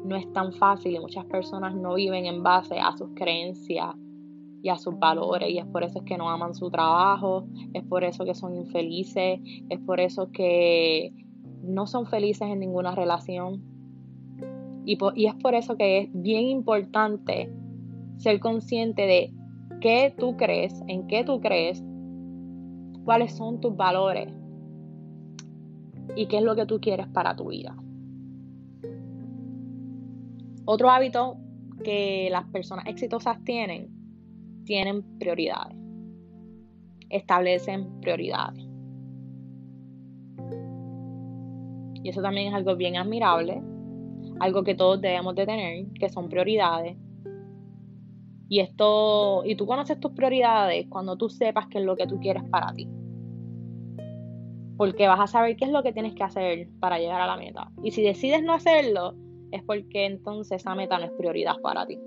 no 0.03 0.15
es 0.17 0.31
tan 0.33 0.51
fácil 0.53 0.95
y 0.95 0.99
muchas 0.99 1.25
personas 1.25 1.75
no 1.75 1.93
viven 1.95 2.25
en 2.25 2.43
base 2.43 2.79
a 2.79 2.95
sus 2.97 3.09
creencias 3.15 3.95
y 4.61 4.69
a 4.69 4.77
sus 4.77 4.97
valores 4.99 5.49
y 5.49 5.59
es 5.59 5.65
por 5.65 5.83
eso 5.83 6.03
que 6.03 6.17
no 6.17 6.29
aman 6.29 6.53
su 6.55 6.69
trabajo, 6.69 7.45
es 7.73 7.83
por 7.83 8.03
eso 8.03 8.25
que 8.25 8.33
son 8.33 8.55
infelices, 8.55 9.39
es 9.69 9.79
por 9.79 9.99
eso 9.99 10.31
que 10.31 11.13
no 11.61 11.87
son 11.87 12.05
felices 12.05 12.49
en 12.49 12.59
ninguna 12.59 12.95
relación. 12.95 13.61
Y, 14.85 14.97
y 15.15 15.27
es 15.27 15.35
por 15.35 15.55
eso 15.55 15.77
que 15.77 15.99
es 15.99 16.09
bien 16.13 16.47
importante 16.47 17.49
ser 18.17 18.41
consciente 18.41 19.03
de 19.03 19.33
qué 19.79 20.13
tú 20.17 20.35
crees, 20.35 20.81
en 20.87 21.07
qué 21.07 21.23
tú 21.23 21.39
crees 21.39 21.83
cuáles 23.03 23.33
son 23.35 23.59
tus 23.59 23.75
valores 23.75 24.29
y 26.15 26.27
qué 26.27 26.37
es 26.37 26.43
lo 26.43 26.55
que 26.55 26.65
tú 26.65 26.79
quieres 26.79 27.07
para 27.07 27.35
tu 27.35 27.49
vida. 27.49 27.75
Otro 30.65 30.89
hábito 30.89 31.37
que 31.83 32.29
las 32.31 32.45
personas 32.45 32.85
exitosas 32.87 33.43
tienen, 33.43 33.89
tienen 34.65 35.03
prioridades. 35.19 35.77
Establecen 37.09 37.99
prioridades. 37.99 38.65
Y 42.01 42.09
eso 42.09 42.21
también 42.21 42.47
es 42.47 42.53
algo 42.53 42.75
bien 42.75 42.97
admirable, 42.97 43.61
algo 44.39 44.63
que 44.63 44.75
todos 44.75 44.99
debemos 45.01 45.35
de 45.35 45.45
tener, 45.45 45.85
que 45.99 46.09
son 46.09 46.29
prioridades. 46.29 46.97
Y 48.53 48.59
esto, 48.59 49.41
y 49.45 49.55
tú 49.55 49.65
conoces 49.65 49.99
tus 49.99 50.11
prioridades 50.11 50.85
cuando 50.87 51.17
tú 51.17 51.27
sepas 51.27 51.65
qué 51.69 51.79
es 51.79 51.85
lo 51.85 51.95
que 51.95 52.05
tú 52.05 52.19
quieres 52.19 52.43
para 52.51 52.71
ti 52.71 52.87
porque 54.77 55.07
vas 55.07 55.19
a 55.19 55.27
saber 55.27 55.55
qué 55.55 55.65
es 55.65 55.71
lo 55.71 55.83
que 55.83 55.93
tienes 55.93 56.13
que 56.13 56.23
hacer 56.23 56.67
para 56.79 56.99
llegar 56.99 57.21
a 57.21 57.27
la 57.27 57.37
meta. 57.37 57.71
Y 57.83 57.91
si 57.91 58.03
decides 58.03 58.43
no 58.43 58.53
hacerlo, 58.53 59.13
es 59.51 59.63
porque 59.63 60.05
entonces 60.05 60.61
esa 60.61 60.75
meta 60.75 60.97
no 60.97 61.05
es 61.05 61.11
prioridad 61.11 61.55
para 61.61 61.85
ti. 61.85 61.99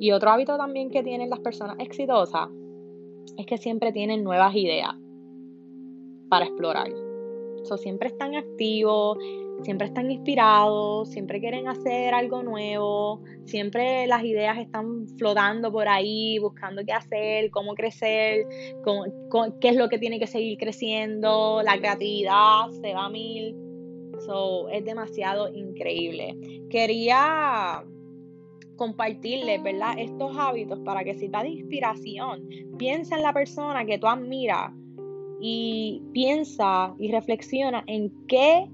Y 0.00 0.10
otro 0.12 0.30
hábito 0.30 0.56
también 0.56 0.90
que 0.90 1.02
tienen 1.02 1.30
las 1.30 1.40
personas 1.40 1.76
exitosas 1.78 2.48
es 3.38 3.46
que 3.46 3.56
siempre 3.56 3.92
tienen 3.92 4.24
nuevas 4.24 4.54
ideas 4.54 4.94
para 6.28 6.44
explorar. 6.44 6.90
So, 7.62 7.78
siempre 7.78 8.08
están 8.08 8.34
activos, 8.34 9.16
siempre 9.62 9.86
están 9.86 10.10
inspirados, 10.10 11.10
siempre 11.10 11.40
quieren 11.40 11.68
hacer 11.68 12.14
algo 12.14 12.42
nuevo, 12.42 13.22
siempre 13.44 14.06
las 14.06 14.24
ideas 14.24 14.58
están 14.58 15.06
flotando 15.16 15.72
por 15.72 15.88
ahí, 15.88 16.38
buscando 16.38 16.84
qué 16.84 16.92
hacer, 16.92 17.50
cómo 17.50 17.74
crecer, 17.74 18.46
qué 19.60 19.68
es 19.68 19.76
lo 19.76 19.88
que 19.88 19.98
tiene 19.98 20.18
que 20.18 20.26
seguir 20.26 20.58
creciendo, 20.58 21.62
la 21.62 21.78
creatividad 21.78 22.68
se 22.80 22.94
va 22.94 23.06
a 23.06 23.10
mil. 23.10 23.56
So, 24.26 24.68
es 24.68 24.84
demasiado 24.84 25.52
increíble. 25.52 26.36
Quería 26.70 27.82
compartirles, 28.76 29.62
¿verdad? 29.62 29.94
Estos 29.98 30.36
hábitos 30.36 30.78
para 30.80 31.02
que 31.04 31.14
si 31.14 31.28
de 31.28 31.48
inspiración, 31.48 32.48
piensa 32.78 33.16
en 33.16 33.22
la 33.22 33.32
persona 33.32 33.84
que 33.84 33.98
tú 33.98 34.06
admiras 34.06 34.72
y 35.40 36.02
piensa 36.12 36.94
y 36.98 37.10
reflexiona 37.10 37.82
en 37.86 38.12
qué 38.26 38.68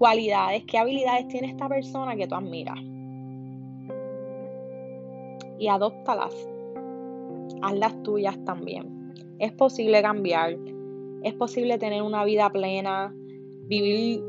cualidades, 0.00 0.64
qué 0.64 0.78
habilidades 0.78 1.28
tiene 1.28 1.48
esta 1.48 1.68
persona 1.68 2.16
que 2.16 2.26
tú 2.26 2.34
admiras. 2.34 2.78
Y 5.58 5.68
adóptalas. 5.68 6.34
Hazlas 7.60 8.02
tuyas 8.02 8.42
también. 8.46 9.12
Es 9.38 9.52
posible 9.52 10.00
cambiar. 10.00 10.56
Es 11.22 11.34
posible 11.34 11.76
tener 11.76 12.00
una 12.00 12.24
vida 12.24 12.48
plena, 12.48 13.14
vivir, 13.68 14.22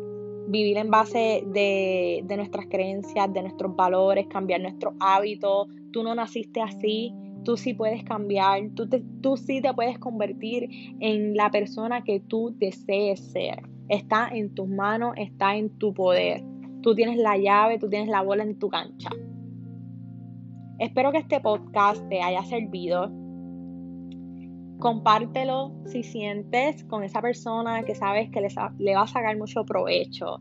vivir 0.50 0.78
en 0.78 0.92
base 0.92 1.42
de, 1.48 2.22
de 2.26 2.36
nuestras 2.36 2.66
creencias, 2.66 3.34
de 3.34 3.42
nuestros 3.42 3.74
valores, 3.74 4.28
cambiar 4.28 4.60
nuestros 4.60 4.94
hábitos. 5.00 5.70
Tú 5.94 6.04
no 6.04 6.14
naciste 6.14 6.60
así, 6.60 7.14
tú 7.46 7.56
sí 7.56 7.74
puedes 7.74 8.04
cambiar, 8.04 8.72
tú, 8.76 8.90
tú 9.22 9.38
sí 9.38 9.62
te 9.62 9.74
puedes 9.74 9.98
convertir 10.00 10.68
en 11.00 11.34
la 11.38 11.50
persona 11.50 12.04
que 12.04 12.20
tú 12.20 12.54
desees 12.58 13.22
ser. 13.22 13.64
Está 13.92 14.30
en 14.32 14.56
tus 14.56 14.70
manos, 14.70 15.14
está 15.18 15.58
en 15.58 15.78
tu 15.78 15.94
poder. 15.94 16.42
Tú 16.82 16.96
tienes 16.96 17.18
la 17.18 17.38
llave, 17.38 17.78
tú 17.78 17.90
tienes 17.90 18.08
la 18.08 18.22
bola 18.22 18.44
en 18.44 18.58
tu 18.58 18.70
cancha. 18.70 19.10
Espero 20.80 21.12
que 21.12 21.18
este 21.18 21.42
podcast 21.42 22.08
te 22.08 22.22
haya 22.22 22.42
servido. 22.46 23.12
Compártelo 24.80 25.74
si 25.88 26.04
sientes 26.04 26.86
con 26.86 27.04
esa 27.04 27.22
persona 27.22 27.84
que 27.84 27.94
sabes 27.94 28.30
que 28.30 28.40
le, 28.40 28.48
va 28.96 29.02
a 29.02 29.08
sacar 29.08 29.38
mucho 29.38 29.66
provecho 29.66 30.40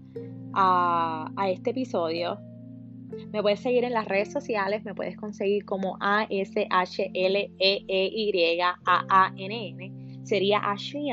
a, 0.55 1.33
este 1.49 1.71
episodio. 1.71 2.39
Me 3.33 3.43
puedes 3.43 3.59
seguir 3.59 3.83
en 3.83 3.95
las 3.95 4.07
redes 4.07 4.31
sociales, 4.31 4.85
me 4.85 4.95
puedes 4.95 5.17
conseguir 5.17 5.65
como 5.65 5.99
A-S-H-L-E-E-Y-A-A-N-N. 5.99 6.63
Sería 10.23 10.59
Ashley 10.59 11.11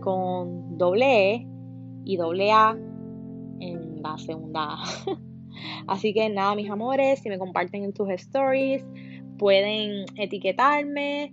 con 0.00 0.78
doble 0.78 1.34
E 1.34 1.46
y 2.04 2.16
doble 2.16 2.52
A 2.52 2.76
en 3.60 4.02
la 4.02 4.18
segunda. 4.18 4.76
Así 5.86 6.12
que 6.12 6.28
nada, 6.28 6.54
mis 6.54 6.70
amores, 6.70 7.20
si 7.20 7.28
me 7.28 7.38
comparten 7.38 7.84
en 7.84 7.92
tus 7.92 8.08
stories, 8.10 8.84
pueden 9.38 10.04
etiquetarme. 10.16 11.32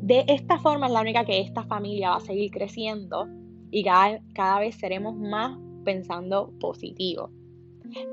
De 0.00 0.24
esta 0.26 0.58
forma 0.58 0.86
es 0.86 0.92
la 0.92 1.00
única 1.00 1.24
que 1.24 1.40
esta 1.40 1.62
familia 1.64 2.10
va 2.10 2.16
a 2.16 2.20
seguir 2.20 2.50
creciendo 2.50 3.28
y 3.70 3.84
cada, 3.84 4.20
cada 4.34 4.60
vez 4.60 4.74
seremos 4.74 5.14
más 5.16 5.56
pensando 5.84 6.52
positivo. 6.58 7.30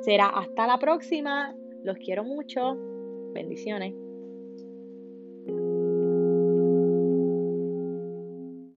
Será 0.01 0.27
hasta 0.27 0.67
la 0.67 0.77
próxima. 0.77 1.53
Los 1.83 1.97
quiero 1.97 2.23
mucho. 2.23 2.77
Bendiciones. 3.33 4.04